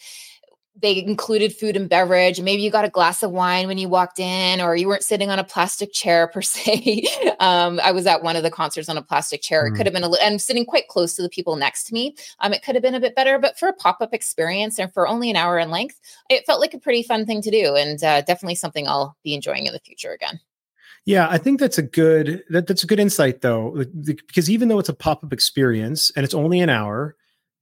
they 0.80 1.02
included 1.02 1.54
food 1.54 1.76
and 1.76 1.88
beverage. 1.88 2.40
Maybe 2.40 2.62
you 2.62 2.70
got 2.70 2.84
a 2.84 2.90
glass 2.90 3.22
of 3.22 3.30
wine 3.30 3.66
when 3.66 3.78
you 3.78 3.88
walked 3.88 4.20
in, 4.20 4.60
or 4.60 4.76
you 4.76 4.86
weren't 4.86 5.02
sitting 5.02 5.30
on 5.30 5.38
a 5.38 5.44
plastic 5.44 5.92
chair 5.92 6.28
per 6.28 6.42
se. 6.42 7.04
um, 7.40 7.80
I 7.82 7.92
was 7.92 8.06
at 8.06 8.22
one 8.22 8.36
of 8.36 8.42
the 8.42 8.50
concerts 8.50 8.88
on 8.88 8.96
a 8.96 9.02
plastic 9.02 9.42
chair. 9.42 9.64
Mm. 9.64 9.68
It 9.68 9.76
could 9.76 9.86
have 9.86 9.92
been 9.92 10.04
a 10.04 10.08
little, 10.08 10.24
and 10.24 10.40
sitting 10.40 10.64
quite 10.64 10.88
close 10.88 11.14
to 11.16 11.22
the 11.22 11.28
people 11.28 11.56
next 11.56 11.84
to 11.84 11.94
me. 11.94 12.16
Um, 12.40 12.52
it 12.52 12.62
could 12.62 12.74
have 12.74 12.82
been 12.82 12.94
a 12.94 13.00
bit 13.00 13.14
better, 13.14 13.38
but 13.38 13.58
for 13.58 13.68
a 13.68 13.72
pop 13.72 13.98
up 14.00 14.14
experience 14.14 14.78
and 14.78 14.92
for 14.92 15.08
only 15.08 15.30
an 15.30 15.36
hour 15.36 15.58
in 15.58 15.70
length, 15.70 16.00
it 16.30 16.44
felt 16.46 16.60
like 16.60 16.74
a 16.74 16.78
pretty 16.78 17.02
fun 17.02 17.26
thing 17.26 17.42
to 17.42 17.50
do, 17.50 17.74
and 17.74 18.02
uh, 18.02 18.20
definitely 18.22 18.54
something 18.54 18.86
I'll 18.86 19.16
be 19.24 19.34
enjoying 19.34 19.66
in 19.66 19.72
the 19.72 19.80
future 19.80 20.12
again. 20.12 20.40
Yeah, 21.04 21.26
I 21.30 21.38
think 21.38 21.58
that's 21.58 21.78
a 21.78 21.82
good 21.82 22.44
that, 22.50 22.66
that's 22.66 22.84
a 22.84 22.86
good 22.86 23.00
insight 23.00 23.40
though, 23.40 23.84
because 24.04 24.50
even 24.50 24.68
though 24.68 24.78
it's 24.78 24.90
a 24.90 24.94
pop 24.94 25.24
up 25.24 25.32
experience 25.32 26.12
and 26.14 26.22
it's 26.22 26.34
only 26.34 26.60
an 26.60 26.68
hour, 26.68 27.16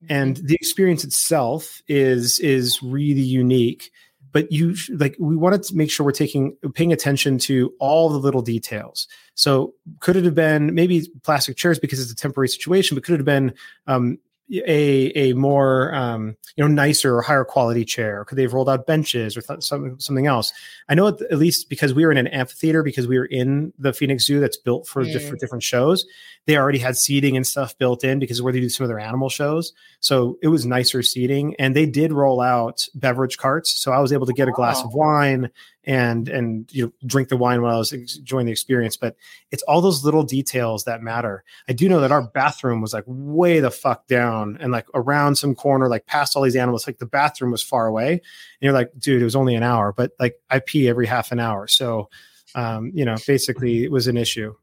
and 0.09 0.37
mm-hmm. 0.37 0.47
the 0.47 0.55
experience 0.55 1.05
itself 1.05 1.83
is 1.89 2.39
is 2.41 2.83
really 2.83 3.21
unique 3.21 3.91
but 4.33 4.53
you 4.53 4.75
like 4.91 5.17
we 5.19 5.37
wanted 5.37 5.63
to 5.63 5.75
make 5.75 5.91
sure 5.91 6.05
we're 6.05 6.13
taking 6.13 6.57
paying 6.75 6.93
attention 6.93 7.39
to 7.39 7.73
all 7.81 8.09
the 8.09 8.19
little 8.19 8.43
details 8.43 9.09
so 9.35 9.73
could 10.01 10.17
it 10.17 10.25
have 10.25 10.35
been 10.35 10.75
maybe 10.75 11.09
plastic 11.23 11.57
chairs 11.57 11.79
because 11.79 12.01
it's 12.01 12.13
a 12.13 12.17
temporary 12.17 12.49
situation 12.49 12.95
but 12.95 13.05
could 13.05 13.15
it 13.15 13.19
have 13.19 13.25
been 13.25 13.55
um, 13.87 14.19
a 14.53 15.13
a 15.15 15.33
more 15.35 15.95
um, 15.95 16.37
you 16.57 16.65
know 16.65 16.69
nicer 16.69 17.17
or 17.17 17.23
higher 17.23 17.45
quality 17.45 17.85
chair? 17.85 18.25
Could 18.25 18.37
they 18.39 18.43
have 18.43 18.55
rolled 18.55 18.69
out 18.69 18.87
benches 18.87 19.37
or 19.37 19.43
th- 19.43 19.63
something 19.63 19.97
something 19.99 20.27
else? 20.27 20.53
I 20.89 20.95
know 20.95 21.09
at 21.09 21.39
least 21.39 21.69
because 21.69 21.95
we 21.95 22.05
were 22.05 22.13
in 22.13 22.19
an 22.19 22.29
amphitheater 22.29 22.83
because 22.83 23.07
we 23.09 23.19
were 23.19 23.27
in 23.27 23.73
the 23.79 23.93
Phoenix 23.93 24.25
Zoo 24.25 24.41
that's 24.41 24.57
built 24.57 24.87
for 24.87 25.05
mm. 25.05 25.13
different 25.13 25.41
different 25.41 25.65
shows. 25.65 26.07
they 26.47 26.57
already 26.57 26.79
had 26.79 26.97
seating 26.97 27.37
and 27.37 27.47
stuff 27.47 27.77
built 27.79 28.05
in 28.05 28.19
because 28.19 28.41
where 28.41 28.53
they 28.53 28.61
do 28.61 28.69
some 28.69 28.85
of 28.85 28.89
their 28.89 29.01
animal 29.01 29.29
shows. 29.29 29.73
So 30.01 30.39
it 30.43 30.49
was 30.49 30.65
nicer 30.65 31.03
seating, 31.03 31.57
and 31.59 31.75
they 31.75 31.87
did 31.87 32.13
roll 32.13 32.41
out 32.41 32.87
beverage 32.95 33.39
carts. 33.39 33.73
So 33.73 33.93
I 33.93 33.99
was 33.99 34.13
able 34.13 34.27
to 34.27 34.33
get 34.33 34.49
a 34.49 34.53
glass 34.53 34.83
of 34.83 34.95
wine 34.95 35.51
and 35.87 36.29
and 36.29 36.73
you 36.73 36.87
know 36.87 36.93
drink 37.07 37.29
the 37.29 37.37
wine 37.37 37.63
while 37.63 37.77
I 37.77 37.79
was 37.79 37.93
enjoying 37.93 38.47
the 38.47 38.53
experience. 38.53 38.97
But 38.97 39.17
it's 39.51 39.63
all 39.65 39.81
those 39.81 40.05
little 40.05 40.25
details 40.25 40.85
that 40.85 41.03
matter. 41.03 41.45
I 41.69 41.73
do 41.73 41.89
know 41.89 42.01
that 42.01 42.13
our 42.13 42.23
bathroom 42.23 42.81
was 42.81 42.93
like 42.93 43.05
way 43.07 43.61
the 43.61 43.71
fuck 43.71 44.07
down 44.07 44.59
and 44.61 44.73
like 44.73 44.87
around 44.95 45.37
some 45.37 45.55
corner, 45.55 45.89
like 45.89 46.07
past 46.07 46.37
all 46.37 46.43
these 46.43 46.57
animals. 46.57 46.87
Like 46.87 46.99
the 46.99 47.07
bathroom 47.07 47.53
was 47.53 47.63
far 47.63 47.87
away, 47.87 48.13
and 48.13 48.21
you're 48.61 48.73
like, 48.73 48.91
dude, 48.99 49.23
it 49.23 49.25
was 49.25 49.37
only 49.37 49.55
an 49.55 49.63
hour, 49.63 49.93
but 49.93 50.13
like 50.19 50.37
I 50.51 50.59
pee 50.59 50.89
every 50.89 51.07
half 51.07 51.33
an 51.33 51.41
hour, 51.41 51.67
so 51.69 52.11
um, 52.55 52.91
you 52.95 53.05
know, 53.05 53.17
basically 53.27 53.85
it 53.85 53.93
was 53.93 54.09
an 54.09 54.17
issue. 54.17 54.55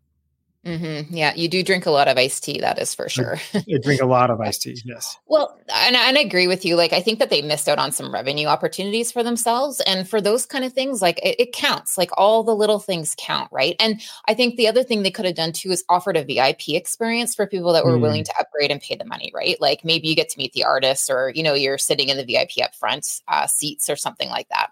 Mm-hmm. 0.66 1.14
Yeah, 1.14 1.34
you 1.36 1.50
do 1.50 1.62
drink 1.62 1.86
a 1.86 1.92
lot 1.92 2.08
of 2.08 2.18
iced 2.18 2.44
tea. 2.44 2.60
That 2.62 2.80
is 2.80 2.96
for 2.96 3.10
sure. 3.10 3.38
I 3.54 3.64
drink 3.82 4.02
a 4.02 4.06
lot 4.06 4.30
of 4.30 4.40
iced 4.40 4.62
tea. 4.62 4.82
Yes. 4.86 5.18
Well, 5.34 5.58
and, 5.74 5.96
and 5.96 6.16
I 6.16 6.22
agree 6.22 6.46
with 6.46 6.64
you. 6.64 6.76
Like, 6.76 6.94
I 6.94 7.02
think 7.02 7.18
that 7.18 7.32
they 7.32 7.42
missed 7.42 7.68
out 7.68 7.80
on 7.80 7.92
some 7.92 8.14
revenue 8.14 8.46
opportunities 8.46 9.12
for 9.12 9.24
themselves, 9.24 9.82
and 9.88 10.08
for 10.08 10.22
those 10.22 10.46
kind 10.46 10.64
of 10.64 10.74
things, 10.74 11.02
like 11.02 11.18
it, 11.24 11.40
it 11.40 11.54
counts. 11.54 11.98
Like 11.98 12.12
all 12.18 12.44
the 12.44 12.56
little 12.56 12.78
things 12.78 13.16
count, 13.18 13.50
right? 13.52 13.76
And 13.80 14.00
I 14.28 14.36
think 14.36 14.56
the 14.56 14.68
other 14.68 14.84
thing 14.84 15.02
they 15.02 15.10
could 15.10 15.26
have 15.26 15.34
done 15.34 15.54
too 15.54 15.72
is 15.72 15.84
offered 15.90 16.18
a 16.18 16.24
VIP 16.24 16.70
experience 16.70 17.34
for 17.34 17.48
people 17.48 17.74
that 17.74 17.84
were 17.84 17.98
mm. 17.98 18.02
willing 18.02 18.24
to 18.26 18.34
upgrade 18.40 18.70
and 18.70 18.80
pay 18.80 18.96
the 18.96 19.06
money, 19.06 19.32
right? 19.34 19.60
Like 19.60 19.84
maybe 19.84 20.08
you 20.08 20.16
get 20.16 20.30
to 20.30 20.38
meet 20.38 20.54
the 20.54 20.66
artists, 20.66 21.10
or 21.10 21.32
you 21.34 21.42
know, 21.42 21.56
you're 21.56 21.80
sitting 21.80 22.10
in 22.10 22.18
the 22.18 22.26
VIP 22.26 22.64
up 22.64 22.76
front 22.76 23.22
uh, 23.28 23.48
seats 23.48 23.90
or 23.90 23.96
something 23.96 24.30
like 24.30 24.50
that. 24.50 24.70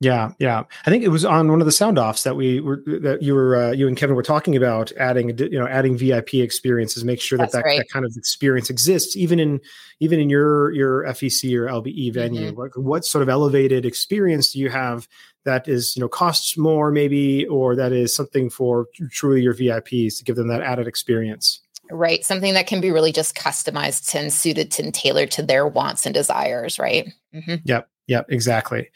Yeah, 0.00 0.30
yeah. 0.38 0.62
I 0.86 0.90
think 0.90 1.02
it 1.02 1.08
was 1.08 1.24
on 1.24 1.50
one 1.50 1.60
of 1.60 1.66
the 1.66 1.72
sound 1.72 1.98
offs 1.98 2.22
that 2.22 2.36
we 2.36 2.60
were 2.60 2.82
that 2.86 3.20
you 3.20 3.34
were 3.34 3.56
uh, 3.56 3.72
you 3.72 3.88
and 3.88 3.96
Kevin 3.96 4.14
were 4.14 4.22
talking 4.22 4.54
about 4.54 4.92
adding 4.92 5.36
you 5.36 5.58
know 5.58 5.66
adding 5.66 5.98
VIP 5.98 6.34
experiences, 6.34 7.04
make 7.04 7.20
sure 7.20 7.36
that 7.36 7.50
that, 7.50 7.64
right. 7.64 7.78
that, 7.78 7.88
kind 7.90 8.04
of 8.04 8.14
experience 8.16 8.70
exists 8.70 9.16
even 9.16 9.40
in 9.40 9.60
even 9.98 10.20
in 10.20 10.30
your 10.30 10.70
your 10.70 11.02
FEC 11.06 11.52
or 11.58 11.66
LBE 11.66 12.14
venue. 12.14 12.52
Mm-hmm. 12.52 12.56
What, 12.56 12.78
what 12.78 13.04
sort 13.04 13.22
of 13.22 13.28
elevated 13.28 13.84
experience 13.84 14.52
do 14.52 14.60
you 14.60 14.70
have 14.70 15.08
that 15.44 15.66
is 15.66 15.96
you 15.96 16.00
know 16.00 16.08
costs 16.08 16.56
more 16.56 16.92
maybe 16.92 17.44
or 17.46 17.74
that 17.74 17.90
is 17.90 18.14
something 18.14 18.50
for 18.50 18.86
truly 19.10 19.42
your 19.42 19.54
VIPs 19.54 20.18
to 20.18 20.24
give 20.24 20.36
them 20.36 20.46
that 20.46 20.62
added 20.62 20.86
experience? 20.86 21.60
Right, 21.90 22.24
something 22.24 22.54
that 22.54 22.68
can 22.68 22.80
be 22.80 22.92
really 22.92 23.12
just 23.12 23.34
customized 23.34 24.14
and 24.14 24.32
suited 24.32 24.70
to 24.72 24.84
and 24.84 24.94
tailored 24.94 25.32
to 25.32 25.42
their 25.42 25.66
wants 25.66 26.06
and 26.06 26.14
desires. 26.14 26.78
Right. 26.78 27.08
Mm-hmm. 27.34 27.56
Yep. 27.64 27.88
Yep. 28.06 28.26
Exactly. 28.28 28.90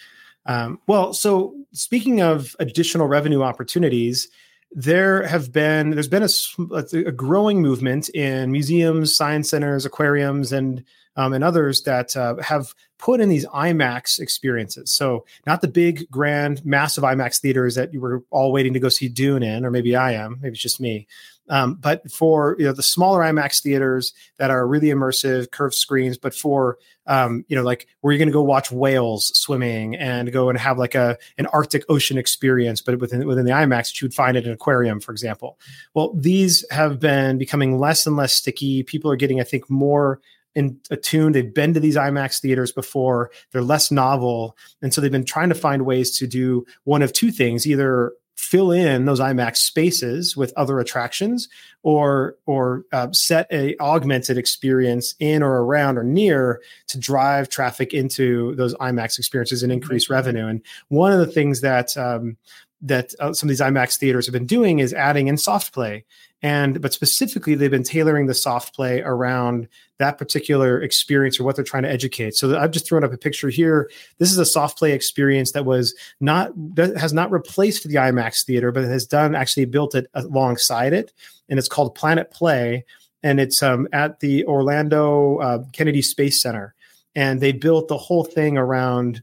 Um, 0.47 0.81
well, 0.87 1.15
so 1.15 1.55
speaking 1.73 2.21
of 2.21 2.57
additional 2.59 3.07
revenue 3.07 3.43
opportunities, 3.43 4.29
there 4.73 5.27
have 5.27 5.53
been 5.53 5.91
there's 5.91 6.09
been 6.09 6.23
a, 6.23 6.77
a 7.07 7.13
growing 7.13 7.61
movement 7.61 8.09
in 8.11 8.51
museums, 8.51 9.15
science 9.15 9.51
centers, 9.51 9.85
aquariums, 9.85 10.53
and 10.53 10.85
um, 11.17 11.33
and 11.33 11.45
others 11.45 11.83
that 11.83 12.17
uh, 12.17 12.37
have 12.37 12.75
put 12.99 13.21
in 13.21 13.29
these 13.29 13.47
IMAX 13.49 14.19
experiences. 14.19 14.93
So 14.95 15.27
not 15.47 15.61
the 15.61 15.69
big, 15.69 16.11
grand, 16.11 16.65
massive 16.65 17.05
IMAX 17.05 17.41
theaters 17.41 17.75
that 17.75 17.93
you 17.93 18.01
were 18.01 18.23
all 18.31 18.53
waiting 18.53 18.73
to 18.73 18.81
go 18.81 18.89
see 18.89 19.09
Dune 19.09 19.43
in, 19.43 19.67
or 19.67 19.71
maybe 19.71 19.95
I 19.95 20.13
am, 20.13 20.39
maybe 20.41 20.53
it's 20.55 20.63
just 20.63 20.81
me, 20.81 21.07
um, 21.49 21.75
but 21.75 22.11
for 22.11 22.57
you 22.59 22.65
know 22.65 22.73
the 22.73 22.83
smaller 22.83 23.21
IMAX 23.21 23.63
theaters 23.63 24.13
that 24.39 24.51
are 24.51 24.67
really 24.67 24.89
immersive, 24.89 25.51
curved 25.51 25.75
screens, 25.75 26.17
but 26.17 26.35
for 26.35 26.79
um, 27.07 27.45
you 27.49 27.57
know 27.57 27.63
like 27.63 27.87
where 28.01 28.13
you're 28.13 28.19
going 28.19 28.29
to 28.29 28.33
go 28.33 28.43
watch 28.43 28.71
whales 28.71 29.37
swimming 29.39 29.97
and 29.97 30.33
go 30.33 30.49
and 30.49 30.59
have 30.59 30.79
like 30.79 30.95
a 30.95 31.19
an 31.39 31.47
Arctic 31.47 31.85
Ocean 31.89 32.17
experience, 32.17 32.81
but 32.81 32.99
within 33.01 33.27
within 33.27 33.45
the 33.45 33.53
IMAX, 33.53 34.01
you 34.01 34.07
would 34.07 34.15
find 34.15 34.37
in 34.37 34.47
an 34.47 34.53
aquarium, 34.53 35.01
for 35.01 35.13
example. 35.13 35.59
Well, 35.95 36.15
these 36.15 36.65
have 36.71 37.01
been 37.01 37.39
becoming 37.39 37.79
less 37.79 38.07
and 38.07 38.17
less 38.17 38.33
sticky. 38.33 38.85
People 38.85 39.11
are 39.11 39.17
getting, 39.17 39.41
I 39.41 39.45
think, 39.45 39.69
more 39.69 40.21
in 40.55 40.79
attuned. 40.91 41.35
They've 41.35 41.53
been 41.53 41.75
to 41.75 41.81
these 41.81 41.97
IMAX 41.97 42.41
theaters 42.41 42.73
before. 42.73 43.31
They're 43.51 43.63
less 43.63 43.91
novel, 43.91 44.57
and 44.81 44.95
so 44.95 45.01
they've 45.01 45.11
been 45.11 45.25
trying 45.25 45.49
to 45.49 45.55
find 45.55 45.85
ways 45.85 46.17
to 46.19 46.27
do 46.27 46.65
one 46.85 47.03
of 47.03 47.13
two 47.13 47.31
things: 47.31 47.67
either 47.67 48.13
fill 48.37 48.71
in 48.71 49.05
those 49.05 49.21
IMAX 49.21 49.59
spaces 49.59 50.37
with 50.37 50.53
other 50.57 50.79
attractions 50.79 51.49
or 51.83 52.37
or 52.47 52.85
uh, 52.93 53.11
set 53.13 53.47
a 53.53 53.77
augmented 53.79 54.39
experience 54.39 55.15
in 55.19 55.43
or 55.43 55.63
around 55.63 55.99
or 55.99 56.05
near 56.05 56.61
to 56.89 56.99
drive 56.99 57.49
traffic 57.49 57.93
into 57.93 58.55
those 58.57 58.75
IMAX 58.75 59.19
experiences 59.19 59.63
and 59.63 59.73
increase 59.73 60.05
mm-hmm. 60.05 60.15
revenue. 60.15 60.47
And 60.47 60.63
one 60.89 61.13
of 61.13 61.19
the 61.19 61.27
things 61.27 61.61
that 61.61 61.97
um, 61.97 62.37
that 62.83 63.15
uh, 63.21 63.33
some 63.33 63.49
of 63.49 63.51
these 63.51 63.61
IMAX 63.61 63.97
theaters 63.97 64.27
have 64.27 64.33
been 64.33 64.47
doing 64.47 64.81
is 64.81 64.93
adding 64.93 65.29
in 65.29 65.37
soft 65.37 65.73
play. 65.73 66.05
And 66.43 66.83
but 66.83 66.93
specifically 66.93 67.55
they've 67.55 67.71
been 67.71 67.85
tailoring 67.85 68.27
the 68.27 68.35
soft 68.35 68.75
play 68.75 69.01
around 69.01 69.69
that 69.99 70.19
particular 70.19 70.83
experience 70.83 71.39
or 71.39 71.45
what 71.45 71.55
they're 71.55 71.65
trying 71.65 71.85
to 71.85 71.91
educate. 71.91 72.35
So 72.35 72.59
i've 72.59 72.73
just 72.73 72.89
thrown 72.89 73.05
up 73.05 73.13
a 73.13 73.17
picture 73.17 73.49
here. 73.49 73.89
This 74.19 74.33
is 74.33 74.39
a 74.39 74.45
soft 74.45 74.77
play 74.77 74.93
experience 74.93 75.53
that 75.53 75.65
was 75.65 75.95
not 76.21 76.51
that 76.75 76.97
has 76.97 77.13
not 77.13 77.31
replaced 77.31 77.87
the 77.87 77.95
imax 77.95 78.45
theater 78.45 78.73
but 78.73 78.83
has 78.83 79.07
done 79.07 79.37
actually 79.37 79.67
built 79.67 79.95
it 79.95 80.09
alongside 80.15 80.93
it. 80.93 81.13
And 81.49 81.61
it's 81.61 81.69
called 81.69 81.95
planet 81.95 82.33
play. 82.33 82.85
And 83.23 83.39
it's 83.39 83.63
um, 83.63 83.87
at 83.93 84.19
the 84.19 84.45
orlando 84.47 85.37
uh, 85.39 85.65
kennedy 85.73 86.03
space 86.03 86.43
center. 86.43 86.75
And 87.15 87.41
they 87.41 87.53
built 87.53 87.87
the 87.87 87.99
whole 87.99 88.25
thing 88.25 88.59
around 88.59 89.23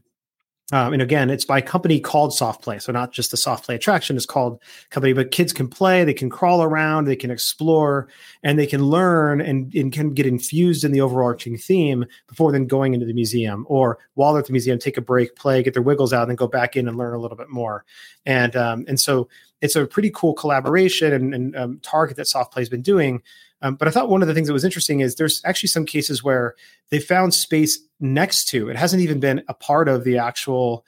um, 0.72 0.92
and 0.92 1.02
again, 1.02 1.30
it's 1.30 1.44
by 1.44 1.58
a 1.58 1.62
company 1.62 1.98
called 1.98 2.32
Soft 2.34 2.62
Play. 2.62 2.78
So 2.78 2.92
not 2.92 3.12
just 3.12 3.30
the 3.30 3.36
Soft 3.36 3.64
Play 3.64 3.74
attraction 3.74 4.16
is 4.16 4.26
called 4.26 4.60
company, 4.90 5.12
but 5.12 5.30
kids 5.30 5.52
can 5.52 5.68
play, 5.68 6.04
they 6.04 6.14
can 6.14 6.30
crawl 6.30 6.62
around, 6.62 7.06
they 7.06 7.16
can 7.16 7.30
explore, 7.30 8.08
and 8.42 8.58
they 8.58 8.66
can 8.66 8.84
learn 8.84 9.40
and, 9.40 9.74
and 9.74 9.92
can 9.92 10.14
get 10.14 10.26
infused 10.26 10.84
in 10.84 10.92
the 10.92 11.00
overarching 11.00 11.56
theme 11.56 12.04
before 12.28 12.52
then 12.52 12.66
going 12.66 12.94
into 12.94 13.06
the 13.06 13.14
museum 13.14 13.66
or 13.68 13.98
while 14.14 14.32
they're 14.32 14.40
at 14.40 14.46
the 14.46 14.52
museum, 14.52 14.78
take 14.78 14.96
a 14.96 15.02
break, 15.02 15.34
play, 15.34 15.62
get 15.62 15.74
their 15.74 15.82
wiggles 15.82 16.12
out, 16.12 16.22
and 16.22 16.30
then 16.30 16.36
go 16.36 16.46
back 16.46 16.76
in 16.76 16.86
and 16.86 16.96
learn 16.96 17.14
a 17.14 17.18
little 17.18 17.36
bit 17.36 17.48
more. 17.48 17.84
And 18.24 18.54
um, 18.54 18.84
and 18.86 19.00
so 19.00 19.28
it's 19.60 19.76
a 19.76 19.86
pretty 19.86 20.10
cool 20.14 20.34
collaboration 20.34 21.12
and, 21.12 21.34
and 21.34 21.56
um, 21.56 21.80
target 21.82 22.16
that 22.16 22.28
Soft 22.28 22.52
Play 22.52 22.62
has 22.62 22.68
been 22.68 22.82
doing. 22.82 23.22
Um, 23.62 23.74
but 23.74 23.88
I 23.88 23.90
thought 23.90 24.08
one 24.08 24.22
of 24.22 24.28
the 24.28 24.34
things 24.34 24.46
that 24.46 24.52
was 24.52 24.64
interesting 24.64 25.00
is 25.00 25.16
there's 25.16 25.42
actually 25.44 25.68
some 25.68 25.86
cases 25.86 26.24
where 26.24 26.54
they 26.90 26.98
found 26.98 27.34
space 27.34 27.78
next 28.00 28.46
to 28.46 28.70
it 28.70 28.76
hasn't 28.76 29.02
even 29.02 29.20
been 29.20 29.42
a 29.48 29.54
part 29.54 29.86
of 29.86 30.04
the 30.04 30.16
actual 30.16 30.84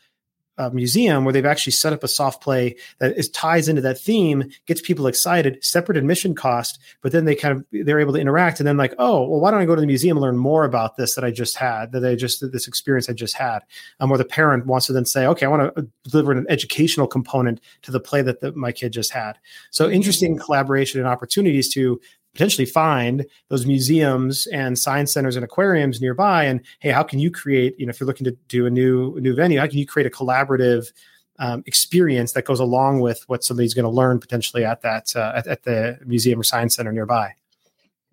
uh, 0.58 0.70
museum 0.70 1.24
where 1.24 1.32
they've 1.32 1.46
actually 1.46 1.72
set 1.72 1.92
up 1.92 2.04
a 2.04 2.08
soft 2.08 2.42
play 2.42 2.76
that 2.98 3.16
is 3.16 3.28
ties 3.30 3.68
into 3.68 3.80
that 3.80 3.98
theme, 3.98 4.50
gets 4.66 4.80
people 4.80 5.06
excited, 5.06 5.58
separate 5.64 5.96
admission 5.96 6.34
cost, 6.34 6.78
but 7.00 7.10
then 7.10 7.24
they 7.24 7.34
kind 7.34 7.56
of 7.56 7.64
they're 7.86 8.00
able 8.00 8.12
to 8.12 8.20
interact 8.20 8.60
and 8.60 8.66
then 8.66 8.76
like, 8.76 8.94
oh, 8.98 9.26
well, 9.26 9.40
why 9.40 9.50
don't 9.50 9.60
I 9.60 9.64
go 9.64 9.74
to 9.74 9.80
the 9.80 9.86
museum 9.86 10.16
and 10.16 10.22
learn 10.22 10.36
more 10.36 10.64
about 10.64 10.96
this 10.96 11.14
that 11.14 11.24
I 11.24 11.30
just 11.30 11.56
had, 11.56 11.92
that 11.92 12.04
I 12.04 12.14
just 12.14 12.52
this 12.52 12.68
experience 12.68 13.08
I 13.08 13.14
just 13.14 13.36
had, 13.36 13.60
um, 13.98 14.10
where 14.10 14.18
the 14.18 14.24
parent 14.24 14.66
wants 14.66 14.86
to 14.86 14.92
then 14.92 15.06
say, 15.06 15.26
okay, 15.26 15.46
I 15.46 15.48
want 15.48 15.74
to 15.74 15.82
uh, 15.82 15.84
deliver 16.04 16.32
an 16.32 16.46
educational 16.48 17.06
component 17.06 17.60
to 17.82 17.90
the 17.90 18.00
play 18.00 18.20
that 18.22 18.40
the, 18.40 18.52
my 18.52 18.72
kid 18.72 18.92
just 18.92 19.12
had. 19.12 19.38
So 19.70 19.90
interesting 19.90 20.36
collaboration 20.36 21.00
and 21.00 21.08
opportunities 21.08 21.72
to 21.74 22.00
potentially 22.32 22.66
find 22.66 23.26
those 23.48 23.66
museums 23.66 24.46
and 24.48 24.78
science 24.78 25.12
centers 25.12 25.36
and 25.36 25.44
aquariums 25.44 26.00
nearby 26.00 26.44
and 26.44 26.60
hey 26.80 26.90
how 26.90 27.02
can 27.02 27.18
you 27.18 27.30
create 27.30 27.78
you 27.78 27.86
know 27.86 27.90
if 27.90 28.00
you're 28.00 28.06
looking 28.06 28.24
to 28.24 28.36
do 28.48 28.66
a 28.66 28.70
new 28.70 29.16
a 29.16 29.20
new 29.20 29.34
venue 29.34 29.58
how 29.58 29.66
can 29.66 29.78
you 29.78 29.86
create 29.86 30.06
a 30.06 30.10
collaborative 30.10 30.92
um, 31.38 31.62
experience 31.66 32.32
that 32.32 32.44
goes 32.44 32.60
along 32.60 33.00
with 33.00 33.22
what 33.26 33.42
somebody's 33.42 33.74
going 33.74 33.84
to 33.84 33.90
learn 33.90 34.18
potentially 34.18 34.64
at 34.64 34.82
that 34.82 35.14
uh, 35.16 35.32
at, 35.36 35.46
at 35.46 35.62
the 35.64 35.98
museum 36.04 36.40
or 36.40 36.44
science 36.44 36.76
center 36.76 36.92
nearby 36.92 37.34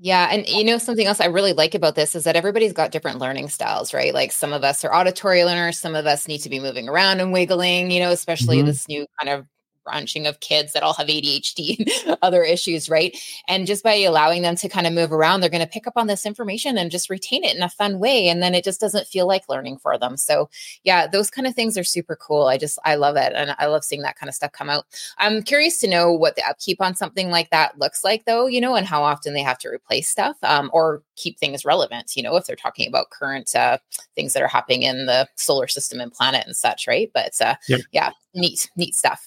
yeah. 0.02 0.30
And 0.32 0.48
you 0.48 0.64
know, 0.64 0.78
something 0.78 1.06
else 1.06 1.20
I 1.20 1.26
really 1.26 1.52
like 1.52 1.76
about 1.76 1.96
this 1.96 2.16
is 2.16 2.24
that 2.24 2.38
everybody's 2.38 2.72
got 2.72 2.92
different 2.92 3.20
learning 3.20 3.50
styles, 3.50 3.94
right? 3.94 4.14
Like 4.14 4.32
some 4.32 4.54
of 4.54 4.64
us 4.64 4.86
are 4.86 4.94
auditory 4.94 5.44
learners, 5.44 5.78
some 5.78 5.94
of 5.94 6.06
us 6.06 6.26
need 6.26 6.40
to 6.40 6.50
be 6.50 6.60
moving 6.60 6.88
around 6.88 7.20
and 7.20 7.34
wiggling, 7.34 7.92
you 7.92 8.00
know, 8.00 8.12
especially 8.12 8.58
mm-hmm. 8.60 8.68
this 8.68 8.88
new 8.88 9.06
kind 9.22 9.38
of 9.38 9.46
branching 9.90 10.28
of 10.28 10.40
kids 10.40 10.74
that 10.74 10.84
all 10.84 10.94
have 10.94 11.08
ADHD 11.08 12.06
and 12.06 12.18
other 12.22 12.44
issues, 12.44 12.90
right? 12.90 13.18
And 13.48 13.66
just 13.66 13.84
by 13.84 13.96
allowing 13.96 14.44
them 14.44 14.56
to 14.58 14.70
kind 14.70 14.86
of 14.86 14.94
move 14.94 15.12
around, 15.12 15.42
they're 15.42 15.50
going 15.50 15.66
to 15.66 15.68
pick 15.68 15.88
up 15.88 15.94
on 15.96 16.08
this 16.08 16.26
information 16.26 16.78
and 16.78 16.92
just 16.92 17.10
retain 17.10 17.44
it 17.44 17.56
in 17.56 17.64
a 17.64 17.70
fun 17.70 18.00
way. 18.00 18.28
And 18.28 18.42
then 18.42 18.54
it 18.54 18.64
just 18.64 18.80
doesn't 18.80 19.08
feel 19.08 19.28
like 19.28 19.50
learning 19.50 19.80
for 19.80 19.98
them. 19.98 20.16
So, 20.16 20.50
yeah, 20.84 21.08
those 21.08 21.32
kind 21.32 21.48
of 21.48 21.56
things 21.56 21.78
are 21.78 21.84
super 21.84 22.16
cool. 22.16 22.48
I 22.48 22.58
just, 22.58 22.78
I 22.86 22.96
love 22.96 23.16
it. 23.16 23.34
And 23.36 23.56
I 23.58 23.66
love 23.66 23.84
seeing 23.84 24.04
that 24.04 24.16
kind 24.16 24.30
of 24.30 24.36
stuff 24.36 24.52
come 24.52 24.70
out. 24.70 24.86
I'm 25.18 25.42
curious 25.42 25.80
to 25.80 25.90
know 25.90 26.12
what 26.12 26.36
the 26.36 26.48
upkeep 26.48 26.82
on 26.82 26.96
something 26.96 27.32
like 27.32 27.50
that 27.50 27.80
looks 27.80 28.04
like, 28.04 28.26
though, 28.26 28.46
you 28.46 28.62
know, 28.62 28.76
and 28.76 28.86
how 28.86 29.02
often 29.02 29.34
they 29.34 29.42
have 29.42 29.60
to 29.60 29.70
replace 29.70 30.08
stuff 30.08 30.38
um, 30.44 30.70
or 30.74 31.02
keep 31.16 31.40
things 31.40 31.66
relevant, 31.66 32.16
you 32.16 32.24
know, 32.24 32.36
if 32.36 32.46
they're 32.46 32.56
talking 32.56 32.88
about 32.88 33.10
current 33.10 33.56
uh, 33.56 33.78
things 34.16 34.34
that 34.34 34.44
are 34.44 34.48
happening 34.48 34.84
in 34.84 35.06
the 35.06 35.28
solar 35.36 35.68
system 35.68 36.00
and 36.00 36.12
planet 36.12 36.46
and 36.46 36.56
such, 36.56 36.88
right? 36.88 37.10
But 37.14 37.34
uh, 37.42 37.56
yep. 37.68 37.82
yeah, 37.92 38.12
neat, 38.34 38.70
neat 38.76 38.96
stuff. 38.96 39.26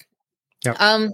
Yeah. 0.65 0.73
Um, 0.79 1.13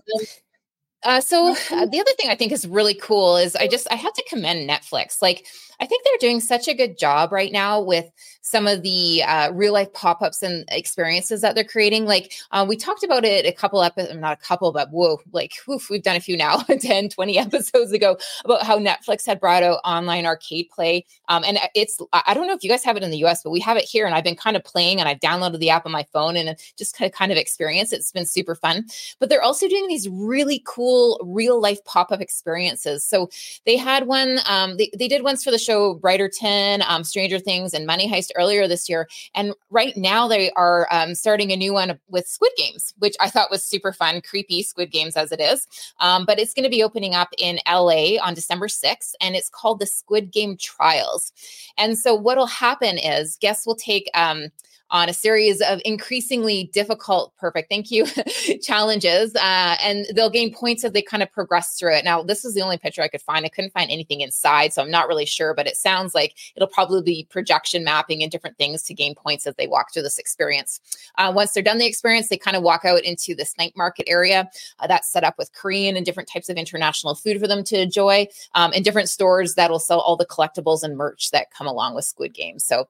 Uh, 1.03 1.22
so 1.22 1.56
uh, 1.72 1.86
the 1.86 2.00
other 2.00 2.12
thing 2.20 2.29
I 2.29 2.36
think 2.36 2.51
is 2.51 2.68
really 2.68 2.94
cool 2.94 3.38
is 3.38 3.56
I 3.56 3.68
just 3.68 3.88
I 3.89 3.96
have 3.96 4.13
to 4.13 4.24
commend 4.27 4.70
Netflix. 4.70 5.22
Like 5.22 5.46
I 5.79 5.86
think 5.86 6.03
they're 6.03 6.29
doing 6.29 6.39
such 6.41 6.67
a 6.67 6.74
good 6.74 6.98
job 6.98 7.31
right 7.31 7.51
now 7.51 7.81
with 7.81 8.09
some 8.41 8.67
of 8.67 8.81
the 8.81 9.24
uh, 9.24 9.51
real 9.53 9.74
life 9.74 9.93
pop 9.93 10.21
ups 10.21 10.41
and 10.41 10.65
experiences 10.69 11.41
that 11.41 11.55
they're 11.55 11.63
creating. 11.63 12.05
Like 12.05 12.33
uh, 12.51 12.65
we 12.67 12.75
talked 12.75 13.03
about 13.03 13.24
it 13.24 13.45
a 13.45 13.51
couple 13.51 13.81
episodes, 13.83 14.17
not 14.17 14.33
a 14.33 14.41
couple, 14.41 14.71
but 14.71 14.89
whoa, 14.91 15.19
like 15.31 15.53
woof, 15.67 15.89
we've 15.89 16.03
done 16.03 16.15
a 16.15 16.19
few 16.19 16.36
now, 16.36 16.57
10, 16.81 17.09
20 17.09 17.38
episodes 17.38 17.91
ago 17.91 18.17
about 18.45 18.63
how 18.63 18.79
Netflix 18.79 19.25
had 19.25 19.39
brought 19.39 19.63
out 19.63 19.79
online 19.86 20.25
arcade 20.25 20.67
play. 20.69 21.05
Um, 21.27 21.43
and 21.45 21.59
it's, 21.75 22.00
I 22.12 22.33
don't 22.33 22.48
know 22.48 22.53
if 22.53 22.63
you 22.63 22.69
guys 22.69 22.83
have 22.83 22.98
it 22.98 23.03
in 23.03 23.12
the 23.12 23.24
US, 23.25 23.43
but 23.43 23.51
we 23.51 23.59
have 23.59 23.77
it 23.77 23.86
here. 23.86 24.05
And 24.05 24.15
I've 24.15 24.24
been 24.24 24.36
kind 24.36 24.57
of 24.57 24.63
playing 24.63 25.00
and 25.00 25.07
I've 25.07 25.19
downloaded 25.19 25.59
the 25.59 25.69
app 25.69 25.86
on 25.86 25.91
my 25.91 26.05
phone 26.12 26.36
and 26.36 26.57
just 26.77 26.98
kind 26.98 27.09
of, 27.09 27.15
kind 27.15 27.31
of 27.31 27.38
experience. 27.38 27.93
It's 27.93 28.12
been 28.12 28.25
super 28.25 28.55
fun. 28.55 28.86
But 29.19 29.29
they're 29.29 29.43
also 29.43 29.67
doing 29.67 29.88
these 29.88 30.09
really 30.09 30.63
cool 30.65 31.19
real 31.24 31.62
life 31.62 31.83
pop 31.86 32.12
up 32.12 32.19
experiences. 32.19 33.05
So 33.05 33.29
they 33.65 33.77
had 33.77 34.07
one, 34.07 34.39
um, 34.48 34.77
they, 34.77 34.89
they 34.98 35.07
did 35.07 35.24
ones 35.24 35.43
for 35.43 35.51
the 35.51 35.59
show 35.59 35.69
Bridgerton, 35.70 36.82
um, 36.88 37.04
Stranger 37.04 37.40
Things, 37.40 37.74
and 37.74 37.86
Money 37.86 38.10
Heist 38.10 38.32
earlier 38.36 38.68
this 38.68 38.90
year. 38.90 39.08
And 39.36 39.54
right 39.70 39.96
now 39.96 40.28
they 40.28 40.52
are 40.52 40.88
um, 40.92 41.16
starting 41.16 41.52
a 41.52 41.56
new 41.56 41.74
one 41.74 42.00
with 42.10 42.28
Squid 42.28 42.52
Games, 42.58 42.94
which 43.00 43.16
I 43.20 43.30
thought 43.30 43.52
was 43.52 43.64
super 43.64 43.94
fun, 43.94 44.22
creepy 44.22 44.64
Squid 44.64 44.92
Games 44.92 45.16
as 45.16 45.32
it 45.32 45.40
is. 45.40 45.68
Um, 46.00 46.26
but 46.26 46.40
it's 46.40 46.54
going 46.54 46.64
to 46.64 46.70
be 46.70 46.84
opening 46.84 47.16
up 47.16 47.30
in 47.38 47.60
LA 47.68 48.18
on 48.22 48.34
December 48.34 48.68
6th, 48.68 49.14
and 49.22 49.36
it's 49.36 49.50
called 49.50 49.80
the 49.80 49.86
Squid 49.86 50.32
Game 50.32 50.58
Trials. 50.58 51.32
And 51.78 51.98
so 51.98 52.14
what'll 52.16 52.46
happen 52.46 52.98
is 52.98 53.38
guests 53.38 53.66
will 53.66 53.76
take 53.76 54.10
um, 54.14 54.50
on 54.91 55.10
a 55.10 55.13
series 55.13 55.62
of 55.62 55.81
increasingly 55.86 56.69
difficult, 56.74 57.34
perfect, 57.38 57.69
thank 57.69 57.91
you, 57.91 58.05
challenges. 58.62 59.36
Uh, 59.36 59.75
and 59.81 60.05
they'll 60.15 60.29
gain 60.29 60.53
points 60.53 60.84
as 60.84 60.91
they 60.91 61.01
kind 61.01 61.22
of 61.22 61.31
progress 61.31 61.77
through 61.77 61.96
it. 61.96 62.03
Now, 62.03 62.24
this 62.24 62.43
is 62.43 62.53
the 62.53 62.62
only 62.62 62.77
picture 62.77 63.01
I 63.01 63.08
could 63.08 63.22
find. 63.22 63.46
I 63.46 63.50
couldn't 63.50 63.74
find 63.74 63.91
anything 63.91 64.22
inside, 64.22 64.74
so 64.74 64.81
I'm 64.81 64.91
not 64.91 65.08
really 65.08 65.25
sure, 65.25 65.53
but 65.53 65.67
it 65.67 65.77
sounds 65.77 66.15
like 66.15 66.36
it'll 66.55 66.67
probably 66.67 67.01
be 67.01 67.27
projection 67.29 67.84
mapping 67.84 68.24
and 68.24 68.31
different 68.31 68.58
things 68.58 68.81
to 68.84 68.93
gain 68.93 69.15
points 69.15 69.46
as 69.46 69.55
they 69.55 69.67
walk 69.67 69.93
through 69.93 70.03
this 70.03 70.17
experience. 70.17 70.79
Uh, 71.17 71.31
once 71.34 71.51
they're 71.51 71.63
done 71.63 71.77
the 71.77 71.86
experience, 71.86 72.29
they 72.29 72.38
kind 72.38 72.58
of 72.58 72.63
walk 72.63 72.86
out 72.86 73.03
into 73.03 73.36
this 73.36 73.58
night 73.58 73.74
market 73.75 74.10
area 74.10 74.50
uh, 74.79 74.88
that's 74.88 75.12
set 75.12 75.24
up 75.24 75.36
with 75.38 75.53
Korean 75.53 75.96
and 75.96 76.05
different 76.05 76.29
types 76.29 76.50
of 76.50 76.58
international 76.58 77.15
food 77.15 77.39
for 77.39 77.48
them 77.48 77.63
to 77.65 77.79
enjoy, 77.79 78.27
um, 78.55 78.72
and 78.74 78.84
different 78.84 79.10
stores 79.10 79.55
that'll 79.55 79.79
sell 79.79 80.00
all 80.00 80.15
the 80.15 80.25
collectibles 80.25 80.84
and 80.84 80.98
merch 80.98 81.31
that 81.31 81.51
come 81.51 81.67
along 81.67 81.93
with 81.96 82.05
Squid 82.05 82.34
Games. 82.34 82.63
So 82.65 82.88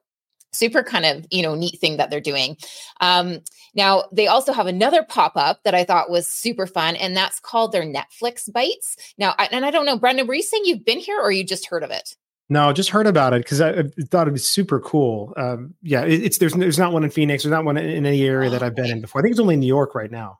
super 0.52 0.82
kind 0.82 1.04
of 1.04 1.26
you 1.30 1.42
know 1.42 1.54
neat 1.54 1.78
thing 1.80 1.96
that 1.96 2.10
they're 2.10 2.20
doing 2.20 2.56
um, 3.00 3.40
now 3.74 4.04
they 4.12 4.26
also 4.26 4.52
have 4.52 4.66
another 4.66 5.02
pop-up 5.02 5.62
that 5.64 5.74
i 5.74 5.84
thought 5.84 6.10
was 6.10 6.28
super 6.28 6.66
fun 6.66 6.96
and 6.96 7.16
that's 7.16 7.40
called 7.40 7.72
their 7.72 7.84
netflix 7.84 8.50
bites 8.52 8.96
now 9.18 9.34
I, 9.38 9.48
and 9.52 9.64
i 9.64 9.70
don't 9.70 9.86
know 9.86 9.98
brandon 9.98 10.26
were 10.26 10.34
you 10.34 10.42
saying 10.42 10.62
you've 10.64 10.84
been 10.84 10.98
here 10.98 11.20
or 11.20 11.30
you 11.30 11.44
just 11.44 11.66
heard 11.66 11.82
of 11.82 11.90
it 11.90 12.16
no, 12.52 12.72
just 12.72 12.90
heard 12.90 13.06
about 13.06 13.32
it 13.32 13.44
because 13.44 13.60
I, 13.60 13.70
I, 13.70 13.82
thought 14.10 14.26
it 14.26 14.32
was 14.32 14.46
super 14.46 14.80
cool. 14.80 15.32
Um, 15.36 15.72
yeah, 15.82 16.02
it, 16.02 16.20
it's 16.24 16.38
there's 16.38 16.52
there's 16.52 16.80
not 16.80 16.92
one 16.92 17.04
in 17.04 17.10
Phoenix. 17.10 17.44
There's 17.44 17.52
not 17.52 17.64
one 17.64 17.76
in 17.76 18.04
any 18.04 18.24
area 18.24 18.50
that 18.50 18.60
I've 18.60 18.74
been 18.74 18.90
in 18.90 19.00
before. 19.00 19.20
I 19.20 19.22
think 19.22 19.30
it's 19.30 19.40
only 19.40 19.54
in 19.54 19.60
New 19.60 19.68
York 19.68 19.94
right 19.94 20.10
now. 20.10 20.39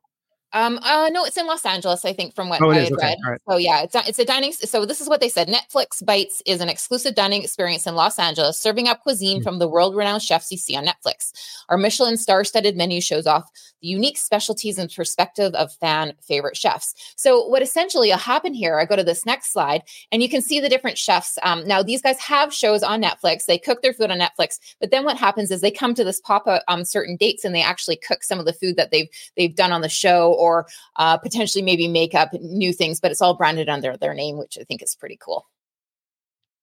Um, 0.52 0.78
uh, 0.82 1.10
no, 1.12 1.24
it's 1.24 1.36
in 1.36 1.46
Los 1.46 1.64
Angeles, 1.64 2.04
I 2.04 2.12
think, 2.12 2.34
from 2.34 2.48
what 2.48 2.60
oh, 2.60 2.70
I 2.70 2.80
had 2.80 2.92
okay. 2.92 3.06
read. 3.06 3.18
Right. 3.26 3.40
So 3.48 3.56
yeah, 3.56 3.82
it's 3.82 3.94
a, 3.94 4.02
it's 4.06 4.18
a 4.18 4.24
dining. 4.24 4.52
So 4.52 4.84
this 4.84 5.00
is 5.00 5.08
what 5.08 5.20
they 5.20 5.28
said: 5.28 5.48
Netflix 5.48 6.04
Bites 6.04 6.42
is 6.46 6.60
an 6.60 6.68
exclusive 6.68 7.14
dining 7.14 7.42
experience 7.42 7.86
in 7.86 7.94
Los 7.94 8.18
Angeles, 8.18 8.58
serving 8.58 8.88
up 8.88 9.02
cuisine 9.02 9.38
mm-hmm. 9.38 9.44
from 9.44 9.58
the 9.58 9.68
world-renowned 9.68 10.22
chefs 10.22 10.50
you 10.50 10.58
see 10.58 10.76
on 10.76 10.86
Netflix. 10.86 11.32
Our 11.68 11.76
Michelin 11.76 12.16
star-studded 12.16 12.76
menu 12.76 13.00
shows 13.00 13.26
off 13.26 13.50
the 13.80 13.88
unique 13.88 14.18
specialties 14.18 14.76
and 14.76 14.92
perspective 14.92 15.54
of 15.54 15.72
fan 15.74 16.14
favorite 16.20 16.56
chefs. 16.56 16.94
So 17.16 17.46
what 17.46 17.62
essentially 17.62 18.10
will 18.10 18.18
happen 18.18 18.52
here? 18.52 18.78
I 18.78 18.84
go 18.84 18.96
to 18.96 19.04
this 19.04 19.24
next 19.24 19.52
slide, 19.52 19.82
and 20.10 20.22
you 20.22 20.28
can 20.28 20.42
see 20.42 20.60
the 20.60 20.68
different 20.68 20.98
chefs. 20.98 21.38
Um, 21.42 21.66
now 21.66 21.82
these 21.82 22.02
guys 22.02 22.18
have 22.20 22.52
shows 22.52 22.82
on 22.82 23.02
Netflix. 23.02 23.44
They 23.44 23.58
cook 23.58 23.82
their 23.82 23.94
food 23.94 24.10
on 24.10 24.18
Netflix, 24.18 24.58
but 24.80 24.90
then 24.90 25.04
what 25.04 25.16
happens 25.16 25.50
is 25.50 25.60
they 25.60 25.70
come 25.70 25.94
to 25.94 26.04
this 26.04 26.20
pop-up 26.20 26.62
on 26.68 26.80
um, 26.80 26.84
certain 26.84 27.16
dates, 27.16 27.44
and 27.44 27.54
they 27.54 27.62
actually 27.62 27.96
cook 27.96 28.22
some 28.22 28.38
of 28.38 28.46
the 28.46 28.52
food 28.52 28.76
that 28.76 28.90
they've 28.90 29.08
they've 29.36 29.54
done 29.54 29.72
on 29.72 29.80
the 29.80 29.88
show 29.88 30.34
or 30.40 30.66
uh, 30.96 31.18
potentially 31.18 31.62
maybe 31.62 31.86
make 31.86 32.14
up 32.14 32.32
new 32.32 32.72
things, 32.72 32.98
but 32.98 33.10
it's 33.10 33.20
all 33.20 33.34
branded 33.34 33.68
under 33.68 33.96
their 33.96 34.14
name, 34.14 34.38
which 34.38 34.56
I 34.58 34.64
think 34.64 34.82
is 34.82 34.94
pretty 34.94 35.18
cool. 35.20 35.46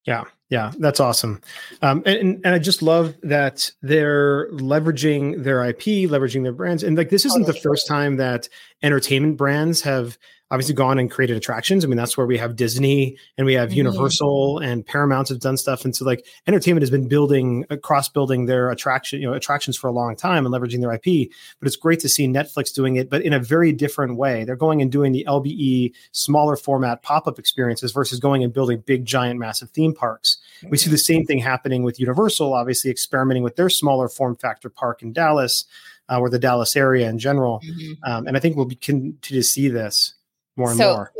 Yeah, 0.05 0.23
yeah, 0.49 0.71
that's 0.79 0.99
awesome. 0.99 1.41
Um, 1.81 2.03
and, 2.05 2.39
and 2.45 2.55
I 2.55 2.59
just 2.59 2.81
love 2.81 3.15
that 3.23 3.69
they're 3.81 4.49
leveraging 4.51 5.43
their 5.43 5.63
IP, 5.65 6.09
leveraging 6.09 6.43
their 6.43 6.53
brands. 6.53 6.83
And 6.83 6.97
like, 6.97 7.09
this 7.09 7.25
isn't 7.25 7.47
the 7.47 7.53
first 7.53 7.87
time 7.87 8.17
that 8.17 8.47
entertainment 8.81 9.37
brands 9.37 9.81
have 9.81 10.17
obviously 10.49 10.73
gone 10.73 10.97
and 10.97 11.11
created 11.11 11.35
attractions. 11.35 11.83
I 11.83 11.87
mean, 11.87 11.97
that's 11.97 12.17
where 12.17 12.25
we 12.25 12.37
have 12.37 12.55
Disney 12.55 13.17
and 13.37 13.45
we 13.45 13.53
have 13.55 13.69
mm-hmm. 13.69 13.77
Universal 13.79 14.59
and 14.59 14.85
Paramount 14.85 15.29
have 15.29 15.39
done 15.39 15.57
stuff. 15.57 15.83
And 15.83 15.95
so 15.95 16.05
like 16.05 16.25
entertainment 16.47 16.83
has 16.83 16.89
been 16.89 17.07
building 17.07 17.65
cross 17.83 18.07
building 18.07 18.45
their 18.45 18.69
attraction, 18.69 19.19
you 19.19 19.27
know, 19.27 19.33
attractions 19.33 19.75
for 19.75 19.87
a 19.87 19.91
long 19.91 20.15
time 20.15 20.45
and 20.45 20.55
leveraging 20.55 20.79
their 20.79 20.93
IP. 20.93 21.29
But 21.59 21.67
it's 21.67 21.75
great 21.75 21.99
to 22.01 22.09
see 22.09 22.27
Netflix 22.27 22.73
doing 22.73 22.95
it, 22.95 23.09
but 23.09 23.23
in 23.23 23.33
a 23.33 23.39
very 23.39 23.73
different 23.73 24.17
way. 24.17 24.45
They're 24.45 24.55
going 24.55 24.81
and 24.81 24.91
doing 24.91 25.11
the 25.11 25.25
LBE 25.27 25.93
smaller 26.11 26.55
format 26.55 27.01
pop-up 27.01 27.39
experiences 27.39 27.91
versus 27.91 28.19
going 28.19 28.43
and 28.43 28.53
building 28.53 28.83
big, 28.85 29.05
giant, 29.05 29.39
massive 29.39 29.69
theme 29.71 29.93
parks. 29.93 30.36
We 30.69 30.77
see 30.77 30.89
the 30.89 30.97
same 30.97 31.25
thing 31.25 31.39
happening 31.39 31.83
with 31.83 31.99
Universal, 31.99 32.53
obviously 32.53 32.89
experimenting 32.89 33.43
with 33.43 33.55
their 33.55 33.69
smaller 33.69 34.09
form 34.09 34.35
factor 34.35 34.69
park 34.69 35.01
in 35.01 35.13
Dallas. 35.13 35.65
Uh, 36.09 36.21
or 36.21 36.29
the 36.29 36.39
Dallas 36.39 36.77
area 36.77 37.09
in 37.09 37.19
general, 37.19 37.59
mm-hmm. 37.59 37.91
um, 38.09 38.27
and 38.27 38.37
I 38.37 38.39
think 38.39 38.55
we'll 38.55 38.63
be 38.63 38.75
continue 38.75 39.17
to 39.23 39.43
see 39.43 39.67
this 39.67 40.13
more 40.55 40.69
and 40.69 40.77
so, 40.77 40.93
more. 40.93 41.11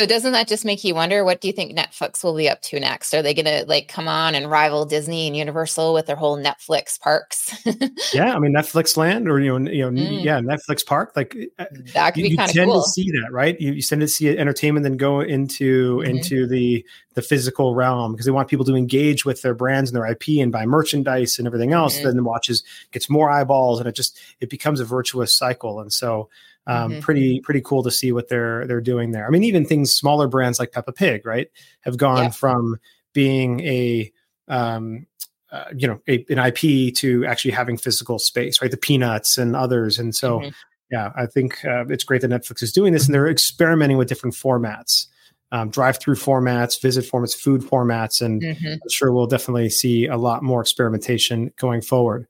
So 0.00 0.06
doesn't 0.06 0.32
that 0.32 0.48
just 0.48 0.64
make 0.64 0.82
you 0.82 0.94
wonder 0.94 1.26
what 1.26 1.42
do 1.42 1.46
you 1.46 1.52
think 1.52 1.76
Netflix 1.76 2.24
will 2.24 2.34
be 2.34 2.48
up 2.48 2.62
to 2.62 2.80
next? 2.80 3.12
Are 3.12 3.20
they 3.20 3.34
going 3.34 3.44
to 3.44 3.66
like 3.66 3.88
come 3.88 4.08
on 4.08 4.34
and 4.34 4.50
rival 4.50 4.86
Disney 4.86 5.26
and 5.26 5.36
Universal 5.36 5.92
with 5.92 6.06
their 6.06 6.16
whole 6.16 6.38
Netflix 6.38 6.98
parks? 6.98 7.54
yeah, 8.14 8.34
I 8.34 8.38
mean 8.38 8.54
Netflix 8.54 8.96
Land 8.96 9.28
or 9.28 9.38
you 9.40 9.58
know 9.58 9.70
you 9.70 9.82
know 9.82 9.90
mm. 9.90 10.24
yeah 10.24 10.40
Netflix 10.40 10.86
Park 10.86 11.12
like 11.16 11.36
uh, 11.58 11.66
that 11.92 12.14
could 12.14 12.24
you, 12.24 12.30
be 12.30 12.36
kind 12.38 12.48
of 12.48 12.56
cool. 12.56 12.64
tend 12.64 12.82
to 12.82 12.88
see 12.88 13.10
that 13.10 13.28
right? 13.30 13.60
You, 13.60 13.74
you 13.74 13.82
tend 13.82 14.00
to 14.00 14.08
see 14.08 14.30
entertainment 14.30 14.84
then 14.84 14.96
go 14.96 15.20
into 15.20 15.98
mm-hmm. 15.98 16.16
into 16.16 16.46
the 16.46 16.82
the 17.12 17.20
physical 17.20 17.74
realm 17.74 18.12
because 18.12 18.24
they 18.24 18.32
want 18.32 18.48
people 18.48 18.64
to 18.64 18.76
engage 18.76 19.26
with 19.26 19.42
their 19.42 19.52
brands 19.52 19.90
and 19.90 19.96
their 19.96 20.10
IP 20.10 20.40
and 20.40 20.50
buy 20.50 20.64
merchandise 20.64 21.38
and 21.38 21.46
everything 21.46 21.74
else. 21.74 21.96
Mm-hmm. 21.96 22.06
Then 22.06 22.16
the 22.16 22.22
watches 22.22 22.64
gets 22.90 23.10
more 23.10 23.28
eyeballs 23.28 23.80
and 23.80 23.86
it 23.86 23.94
just 23.94 24.18
it 24.40 24.48
becomes 24.48 24.80
a 24.80 24.86
virtuous 24.86 25.36
cycle. 25.36 25.78
And 25.78 25.92
so 25.92 26.30
um, 26.66 26.90
mm-hmm. 26.92 27.00
pretty 27.00 27.40
pretty 27.40 27.60
cool 27.60 27.82
to 27.82 27.90
see 27.90 28.12
what 28.12 28.28
they're 28.28 28.66
they're 28.66 28.80
doing 28.80 29.12
there. 29.12 29.26
I 29.26 29.30
mean, 29.30 29.44
even 29.44 29.64
things 29.64 29.92
smaller 29.92 30.28
brands 30.28 30.58
like 30.58 30.72
Peppa 30.72 30.92
Pig, 30.92 31.26
right, 31.26 31.48
have 31.80 31.96
gone 31.96 32.24
yeah. 32.24 32.30
from 32.30 32.78
being 33.12 33.60
a 33.60 34.12
um, 34.48 35.06
uh, 35.50 35.64
you 35.76 35.88
know 35.88 36.00
a, 36.08 36.24
an 36.28 36.38
IP 36.38 36.94
to 36.96 37.24
actually 37.26 37.52
having 37.52 37.76
physical 37.76 38.18
space, 38.18 38.60
right? 38.60 38.70
The 38.70 38.76
Peanuts 38.76 39.38
and 39.38 39.56
others, 39.56 39.98
and 39.98 40.14
so. 40.14 40.40
Mm-hmm. 40.40 40.48
Yeah, 40.92 41.12
I 41.14 41.26
think 41.26 41.64
uh, 41.64 41.86
it's 41.86 42.02
great 42.02 42.20
that 42.22 42.32
Netflix 42.32 42.64
is 42.64 42.72
doing 42.72 42.92
this, 42.92 43.06
and 43.06 43.14
they're 43.14 43.28
experimenting 43.28 43.96
with 43.96 44.08
different 44.08 44.34
formats 44.34 45.06
um, 45.52 45.70
drive-through 45.70 46.16
formats, 46.16 46.80
visit 46.80 47.04
formats, 47.04 47.36
food 47.36 47.62
formats, 47.62 48.22
and 48.22 48.42
mm-hmm. 48.42 48.66
I'm 48.66 48.88
sure 48.88 49.12
we'll 49.12 49.26
definitely 49.26 49.70
see 49.70 50.06
a 50.06 50.16
lot 50.16 50.42
more 50.42 50.60
experimentation 50.60 51.52
going 51.56 51.82
forward. 51.82 52.26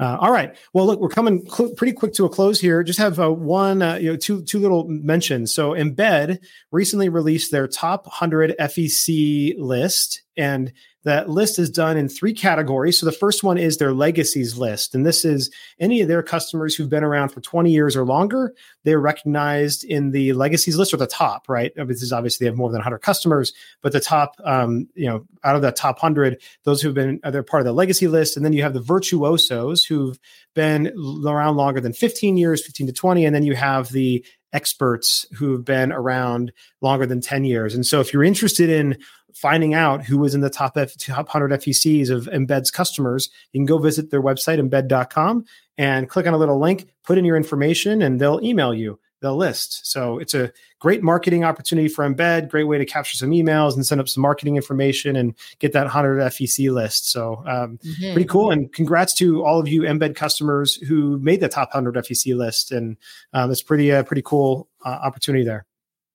Uh, 0.00 0.16
all 0.20 0.32
right. 0.32 0.56
Well, 0.72 0.86
look, 0.86 1.00
we're 1.00 1.08
coming 1.08 1.48
cl- 1.48 1.74
pretty 1.74 1.92
quick 1.92 2.12
to 2.14 2.24
a 2.24 2.28
close 2.28 2.60
here. 2.60 2.82
Just 2.82 2.98
have 2.98 3.20
uh, 3.20 3.32
one, 3.32 3.80
uh, 3.80 3.96
you 3.96 4.10
know, 4.10 4.16
two 4.16 4.42
two 4.42 4.58
little 4.58 4.86
mentions. 4.88 5.54
So, 5.54 5.70
Embed 5.70 6.44
recently 6.72 7.08
released 7.08 7.52
their 7.52 7.68
top 7.68 8.06
100 8.06 8.56
FEC 8.58 9.54
list, 9.56 10.22
and 10.36 10.72
that 11.04 11.28
list 11.28 11.58
is 11.58 11.70
done 11.70 11.96
in 11.96 12.08
three 12.08 12.32
categories. 12.32 12.98
So 12.98 13.06
the 13.06 13.12
first 13.12 13.44
one 13.44 13.58
is 13.58 13.76
their 13.76 13.92
legacies 13.92 14.56
list. 14.56 14.94
And 14.94 15.04
this 15.04 15.24
is 15.24 15.50
any 15.78 16.00
of 16.00 16.08
their 16.08 16.22
customers 16.22 16.74
who've 16.74 16.88
been 16.88 17.04
around 17.04 17.28
for 17.28 17.40
20 17.40 17.70
years 17.70 17.94
or 17.94 18.04
longer. 18.04 18.54
They're 18.84 19.00
recognized 19.00 19.84
in 19.84 20.10
the 20.10 20.32
legacies 20.32 20.76
list 20.76 20.94
or 20.94 20.96
the 20.96 21.06
top, 21.06 21.48
right? 21.48 21.72
This 21.76 22.02
is 22.02 22.12
obviously 22.12 22.44
they 22.44 22.48
have 22.48 22.56
more 22.56 22.70
than 22.70 22.78
100 22.78 22.98
customers, 22.98 23.52
but 23.82 23.92
the 23.92 24.00
top, 24.00 24.36
um, 24.44 24.88
you 24.94 25.06
know, 25.06 25.26
out 25.44 25.56
of 25.56 25.62
that 25.62 25.76
top 25.76 25.96
100, 25.96 26.40
those 26.64 26.80
who've 26.80 26.94
been, 26.94 27.20
they're 27.22 27.42
part 27.42 27.60
of 27.60 27.66
the 27.66 27.72
legacy 27.72 28.08
list. 28.08 28.36
And 28.36 28.44
then 28.44 28.54
you 28.54 28.62
have 28.62 28.74
the 28.74 28.80
virtuosos 28.80 29.84
who've 29.84 30.18
been 30.54 30.90
around 30.96 31.56
longer 31.56 31.80
than 31.80 31.92
15 31.92 32.38
years, 32.38 32.64
15 32.64 32.86
to 32.86 32.92
20. 32.92 33.26
And 33.26 33.34
then 33.34 33.42
you 33.42 33.54
have 33.54 33.90
the 33.90 34.24
experts 34.54 35.26
who've 35.34 35.64
been 35.64 35.92
around 35.92 36.52
longer 36.80 37.04
than 37.04 37.20
10 37.20 37.44
years. 37.44 37.74
And 37.74 37.84
so 37.84 38.00
if 38.00 38.12
you're 38.12 38.24
interested 38.24 38.70
in 38.70 38.96
finding 39.34 39.74
out 39.74 40.04
who 40.04 40.18
was 40.18 40.34
in 40.34 40.40
the 40.40 40.50
top, 40.50 40.76
F, 40.76 40.96
top 40.96 41.26
100 41.26 41.50
FECs 41.60 42.08
of 42.08 42.26
Embed's 42.26 42.70
customers, 42.70 43.28
you 43.52 43.58
can 43.58 43.66
go 43.66 43.78
visit 43.78 44.10
their 44.10 44.22
website, 44.22 44.58
embed.com, 44.58 45.44
and 45.76 46.08
click 46.08 46.26
on 46.26 46.34
a 46.34 46.38
little 46.38 46.58
link, 46.58 46.88
put 47.02 47.18
in 47.18 47.24
your 47.24 47.36
information, 47.36 48.00
and 48.00 48.20
they'll 48.20 48.40
email 48.42 48.72
you 48.72 48.98
the 49.24 49.32
list. 49.32 49.90
So 49.90 50.18
it's 50.18 50.34
a 50.34 50.52
great 50.78 51.02
marketing 51.02 51.44
opportunity 51.44 51.88
for 51.88 52.08
Embed, 52.08 52.50
great 52.50 52.64
way 52.64 52.78
to 52.78 52.84
capture 52.84 53.16
some 53.16 53.30
emails 53.30 53.74
and 53.74 53.84
send 53.84 54.00
up 54.00 54.08
some 54.08 54.20
marketing 54.20 54.56
information 54.56 55.16
and 55.16 55.34
get 55.58 55.72
that 55.72 55.84
100 55.84 56.20
FEC 56.30 56.70
list. 56.70 57.10
So 57.10 57.42
um, 57.46 57.78
mm-hmm. 57.78 58.12
pretty 58.12 58.28
cool. 58.28 58.50
And 58.50 58.72
congrats 58.72 59.14
to 59.14 59.42
all 59.42 59.58
of 59.58 59.66
you 59.66 59.82
Embed 59.82 60.14
customers 60.14 60.74
who 60.74 61.18
made 61.18 61.40
the 61.40 61.48
top 61.48 61.74
100 61.74 62.04
FEC 62.04 62.36
list. 62.36 62.70
And 62.70 62.98
um, 63.32 63.50
it's 63.50 63.62
pretty, 63.62 63.90
uh, 63.90 64.02
pretty 64.02 64.22
cool 64.22 64.68
uh, 64.84 64.90
opportunity 64.90 65.44
there. 65.44 65.64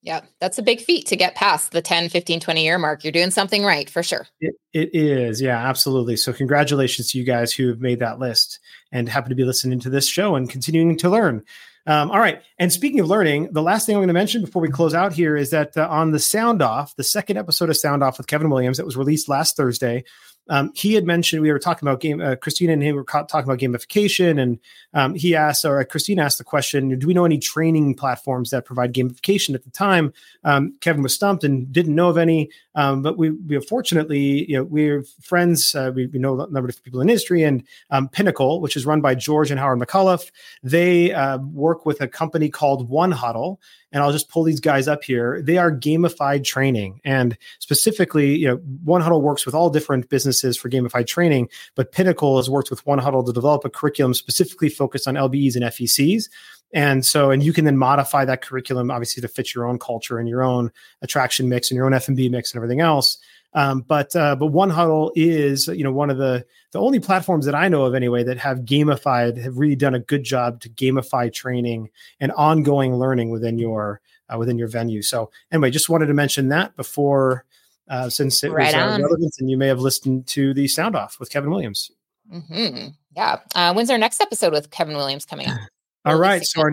Yeah, 0.02 0.22
that's 0.40 0.58
a 0.58 0.64
big 0.64 0.80
feat 0.80 1.08
to 1.08 1.18
get 1.18 1.36
past 1.36 1.72
the 1.72 1.82
10, 1.82 2.10
15, 2.10 2.40
20 2.40 2.64
year 2.64 2.78
mark. 2.78 3.04
You're 3.04 3.12
doing 3.12 3.32
something 3.32 3.66
right 3.66 3.90
for 3.90 4.02
sure. 4.02 4.28
It, 4.40 4.56
it 4.72 4.96
is. 4.96 5.42
Yeah, 5.42 5.58
absolutely. 5.58 6.16
So, 6.16 6.32
congratulations 6.32 7.12
to 7.12 7.18
you 7.18 7.26
guys 7.26 7.52
who 7.52 7.68
have 7.68 7.82
made 7.82 8.00
that 8.00 8.20
list 8.20 8.60
and 8.92 9.10
happen 9.10 9.30
to 9.30 9.36
be 9.36 9.44
listening 9.44 9.80
to 9.82 9.90
this 9.90 10.08
show 10.08 10.36
and 10.36 10.50
continuing 10.50 10.98
to 11.00 11.10
learn. 11.10 11.44
Um, 11.86 12.12
all 12.12 12.20
right. 12.20 12.42
And 12.60 12.72
speaking 12.72 13.00
of 13.00 13.08
learning, 13.08 13.50
the 13.52 13.62
last 13.62 13.86
thing 13.86 13.96
I'm 13.96 14.00
going 14.00 14.10
to 14.10 14.14
mention 14.14 14.42
before 14.42 14.62
we 14.62 14.70
close 14.70 14.94
out 14.94 15.12
here 15.12 15.36
is 15.36 15.50
that 15.50 15.76
uh, 15.76 15.88
on 15.90 16.12
the 16.12 16.20
Sound 16.20 16.62
Off, 16.62 16.96
the 16.96 17.04
second 17.04 17.38
episode 17.38 17.70
of 17.70 17.78
Sound 17.78 18.04
Off 18.04 18.18
with 18.18 18.28
Kevin 18.28 18.50
Williams 18.50 18.78
that 18.78 18.86
was 18.86 18.96
released 18.96 19.28
last 19.28 19.58
Thursday, 19.58 20.04
um, 20.50 20.72
he 20.76 20.96
had 20.96 21.06
mentioned 21.06 21.42
we 21.42 21.52
were 21.52 21.60
talking 21.60 21.88
about 21.88 22.02
game. 22.02 22.20
Uh, 22.20 22.36
Christina 22.36 22.74
and 22.74 22.82
him 22.82 22.96
were 22.96 23.04
talking 23.04 23.44
about 23.44 23.60
gamification, 23.60 24.42
and 24.42 24.60
um, 24.94 25.14
he 25.14 25.36
asked, 25.36 25.64
or 25.64 25.84
Christina 25.86 26.24
asked 26.24 26.40
the 26.40 26.44
question, 26.44 26.98
"Do 26.98 27.08
we 27.08 27.14
know 27.14 27.26
any 27.26 27.38
training 27.38 27.96
platforms 27.96 28.50
that 28.50 28.66
provide 28.66 28.94
gamification?" 28.94 29.54
At 29.54 29.64
the 29.64 29.70
time, 29.70 30.12
um, 30.44 30.76
Kevin 30.82 31.04
was 31.04 31.14
stumped 31.14 31.44
and 31.44 31.72
didn't 31.72 31.96
know 31.96 32.10
of 32.10 32.18
any. 32.18 32.50
Um, 32.80 33.02
but 33.02 33.18
we, 33.18 33.32
we 33.32 33.60
fortunately, 33.60 34.50
you 34.50 34.56
know, 34.56 34.64
we're 34.64 35.04
friends. 35.22 35.76
Uh, 35.76 35.92
we, 35.94 36.08
we, 36.08 36.18
know 36.18 36.40
a 36.40 36.50
number 36.50 36.70
of 36.70 36.82
people 36.82 37.02
in 37.02 37.10
industry, 37.10 37.44
and 37.44 37.62
um, 37.90 38.08
Pinnacle, 38.08 38.62
which 38.62 38.78
is 38.78 38.86
run 38.86 39.02
by 39.02 39.16
George 39.16 39.52
and 39.52 39.60
Howard 39.60 39.80
McCullough, 39.80 40.32
they 40.64 41.12
uh, 41.12 41.40
work 41.40 41.86
with 41.86 42.00
a 42.00 42.08
company 42.08 42.48
called 42.48 42.88
One 42.88 43.12
Huddle, 43.12 43.60
and 43.92 44.02
I'll 44.02 44.14
just 44.14 44.30
pull 44.30 44.44
these 44.44 44.62
guys 44.62 44.88
up 44.88 45.04
here. 45.04 45.42
They 45.42 45.58
are 45.58 45.74
gamified 45.74 46.46
training, 46.46 47.02
and 47.04 47.38
specifically, 47.60 48.38
you 48.38 48.48
know, 48.48 48.56
One 48.86 49.02
Huddle 49.02 49.22
works 49.22 49.46
with 49.46 49.56
all 49.56 49.70
different 49.70 50.08
businesses 50.08 50.56
for 50.56 50.70
gamified 50.70 51.08
training, 51.08 51.50
but 51.76 51.92
Pinnacle 51.92 52.38
has 52.38 52.50
worked 52.50 52.70
with 52.70 52.86
One 52.86 53.00
Huddle 53.00 53.26
to 53.26 53.34
develop 53.34 53.66
a 53.66 53.70
curriculum 53.70 54.14
specifically 54.14 54.70
focused 54.70 55.06
on 55.06 55.16
LBEs 55.16 55.58
and 55.58 55.66
FECs. 55.66 56.30
And 56.74 57.06
so, 57.06 57.32
and 57.32 57.42
you 57.42 57.52
can 57.52 57.66
then 57.66 57.78
modify 57.78 58.26
that 58.26 58.42
curriculum 58.42 58.92
obviously 58.92 59.22
to 59.22 59.28
fit 59.28 59.56
your 59.56 59.66
own 59.66 59.80
culture 59.80 60.20
and 60.20 60.30
your 60.30 60.44
own 60.44 60.72
attraction 61.02 61.50
mix 61.50 61.72
and 61.72 61.76
your 61.76 61.86
own 61.86 61.94
F 61.94 62.08
and 62.08 62.16
B 62.16 62.30
mix 62.30 62.52
and 62.52 62.60
everything 62.60 62.80
else. 62.80 63.18
Um, 63.54 63.82
but 63.82 64.16
uh, 64.16 64.36
but 64.36 64.48
One 64.48 64.70
Huddle 64.70 65.12
is 65.16 65.68
you 65.68 65.84
know 65.84 65.92
one 65.92 66.12
of 66.12 66.18
the 66.18 66.46
the 66.72 66.80
only 66.80 67.00
platforms 67.00 67.46
that 67.46 67.56
I 67.56 67.68
know 67.68 67.86
of 67.86 67.96
anyway 67.96 68.24
that 68.24 68.38
have 68.38 68.60
gamified 68.60 69.42
have 69.42 69.58
really 69.58 69.76
done 69.76 69.96
a 69.96 70.00
good 70.00 70.24
job 70.24 70.62
to 70.62 70.70
gamify 70.70 71.34
training 71.34 71.90
and 72.20 72.32
ongoing 72.34 72.96
learning 72.98 73.32
within 73.32 73.58
your 73.58 74.02
uh, 74.32 74.38
within 74.38 74.60
your 74.60 74.68
venue. 74.68 75.02
So 75.02 75.32
anyway, 75.52 75.72
just 75.72 75.90
wanted 75.90 76.06
to 76.08 76.14
mention 76.14 76.50
that 76.50 76.76
before 76.76 77.46
uh, 77.90 78.10
since 78.10 78.44
it 78.44 78.52
right 78.52 78.66
was 78.68 78.76
uh, 78.76 79.02
relevant 79.02 79.34
and 79.40 79.50
you 79.50 79.58
may 79.58 79.68
have 79.68 79.80
listened 79.80 80.28
to 80.28 80.54
the 80.54 80.68
sound 80.68 80.96
off 80.96 81.20
with 81.20 81.32
Kevin 81.32 81.50
Williams. 81.50 81.90
Mm-hmm. 82.32 82.90
Yeah. 83.16 83.38
Uh, 83.56 83.74
when's 83.74 83.90
our 83.90 83.98
next 83.98 84.22
episode 84.22 84.54
with 84.54 84.70
Kevin 84.70 84.96
Williams 84.96 85.26
coming 85.26 85.48
up? 85.48 85.58
All 86.06 86.18
right. 86.18 86.44
So 86.46 86.62
our 86.62 86.72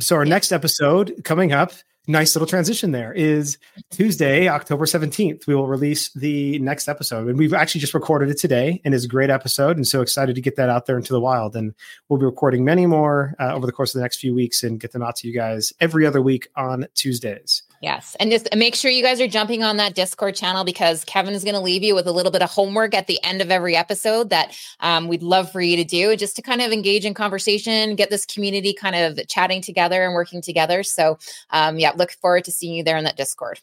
so 0.00 0.16
our 0.16 0.24
yeah. 0.24 0.30
next 0.30 0.52
episode 0.52 1.20
coming 1.24 1.52
up 1.52 1.72
nice 2.06 2.34
little 2.34 2.46
transition 2.46 2.92
there 2.92 3.12
is 3.12 3.58
Tuesday, 3.90 4.48
October 4.48 4.84
17th. 4.84 5.46
We 5.46 5.54
will 5.54 5.66
release 5.66 6.10
the 6.10 6.58
next 6.60 6.88
episode. 6.88 7.28
And 7.28 7.38
we've 7.38 7.54
actually 7.54 7.80
just 7.80 7.94
recorded 7.94 8.30
it 8.30 8.38
today 8.38 8.80
and 8.84 8.94
it's 8.94 9.04
a 9.04 9.08
great 9.08 9.30
episode. 9.30 9.76
And 9.76 9.86
so 9.86 10.02
excited 10.02 10.34
to 10.34 10.40
get 10.40 10.56
that 10.56 10.68
out 10.68 10.86
there 10.86 10.96
into 10.96 11.12
the 11.12 11.20
wild. 11.20 11.56
And 11.56 11.74
we'll 12.08 12.20
be 12.20 12.26
recording 12.26 12.64
many 12.64 12.86
more 12.86 13.34
uh, 13.40 13.54
over 13.54 13.66
the 13.66 13.72
course 13.72 13.94
of 13.94 13.98
the 13.98 14.04
next 14.04 14.20
few 14.20 14.34
weeks 14.34 14.62
and 14.62 14.78
get 14.78 14.92
them 14.92 15.02
out 15.02 15.16
to 15.16 15.28
you 15.28 15.34
guys 15.34 15.72
every 15.80 16.06
other 16.06 16.22
week 16.22 16.48
on 16.56 16.86
Tuesdays. 16.94 17.62
Yes. 17.82 18.16
And 18.18 18.30
just 18.30 18.48
make 18.56 18.74
sure 18.74 18.90
you 18.90 19.02
guys 19.02 19.20
are 19.20 19.28
jumping 19.28 19.62
on 19.62 19.76
that 19.76 19.94
Discord 19.94 20.34
channel 20.34 20.64
because 20.64 21.04
Kevin 21.04 21.34
is 21.34 21.44
going 21.44 21.54
to 21.54 21.60
leave 21.60 21.82
you 21.82 21.94
with 21.94 22.06
a 22.06 22.12
little 22.12 22.32
bit 22.32 22.42
of 22.42 22.50
homework 22.50 22.94
at 22.94 23.06
the 23.06 23.22
end 23.22 23.42
of 23.42 23.50
every 23.50 23.76
episode 23.76 24.30
that 24.30 24.56
um, 24.80 25.08
we'd 25.08 25.22
love 25.22 25.50
for 25.52 25.60
you 25.60 25.76
to 25.76 25.84
do 25.84 26.16
just 26.16 26.36
to 26.36 26.42
kind 26.42 26.62
of 26.62 26.72
engage 26.72 27.04
in 27.04 27.14
conversation, 27.14 27.94
get 27.94 28.10
this 28.10 28.24
community 28.24 28.72
kind 28.72 28.96
of 28.96 29.26
chatting 29.28 29.60
together 29.60 30.04
and 30.04 30.14
working 30.14 30.40
together. 30.40 30.82
So, 30.82 31.18
um, 31.50 31.78
yeah, 31.78 31.92
look 31.94 32.12
forward 32.12 32.44
to 32.44 32.52
seeing 32.52 32.74
you 32.74 32.84
there 32.84 32.96
in 32.96 33.04
that 33.04 33.16
Discord. 33.16 33.60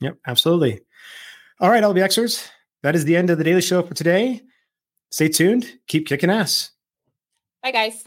Yep, 0.00 0.18
absolutely. 0.26 0.80
All 1.60 1.70
right, 1.70 1.84
LBXers, 1.84 2.48
that 2.82 2.96
is 2.96 3.04
the 3.04 3.16
end 3.16 3.30
of 3.30 3.38
the 3.38 3.44
daily 3.44 3.62
show 3.62 3.82
for 3.82 3.94
today. 3.94 4.42
Stay 5.10 5.28
tuned. 5.28 5.78
Keep 5.86 6.08
kicking 6.08 6.30
ass. 6.30 6.72
Bye, 7.62 7.70
guys. 7.70 8.04